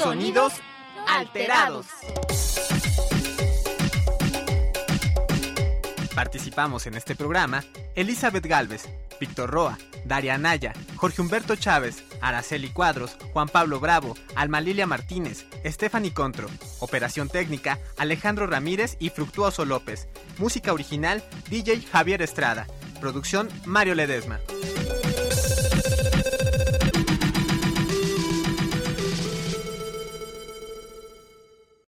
Sonidos 0.00 0.52
Alterados. 1.08 1.86
Participamos 6.14 6.86
en 6.86 6.94
este 6.94 7.16
programa 7.16 7.64
Elizabeth 7.96 8.46
Galvez, 8.46 8.88
Víctor 9.18 9.50
Roa, 9.50 9.78
Daria 10.04 10.36
Anaya, 10.36 10.72
Jorge 10.94 11.22
Humberto 11.22 11.56
Chávez, 11.56 12.04
Araceli 12.20 12.68
Cuadros, 12.68 13.16
Juan 13.32 13.48
Pablo 13.48 13.80
Bravo, 13.80 14.14
Alma 14.36 14.60
Lilia 14.60 14.86
Martínez, 14.86 15.44
Stephanie 15.64 16.14
Contro. 16.14 16.48
Operación 16.78 17.28
técnica 17.28 17.80
Alejandro 17.96 18.46
Ramírez 18.46 18.96
y 19.00 19.10
Fructuoso 19.10 19.64
López. 19.64 20.06
Música 20.38 20.72
original 20.72 21.24
DJ 21.50 21.82
Javier 21.82 22.22
Estrada. 22.22 22.68
Producción 23.00 23.48
Mario 23.64 23.94
Ledesma. 23.94 24.40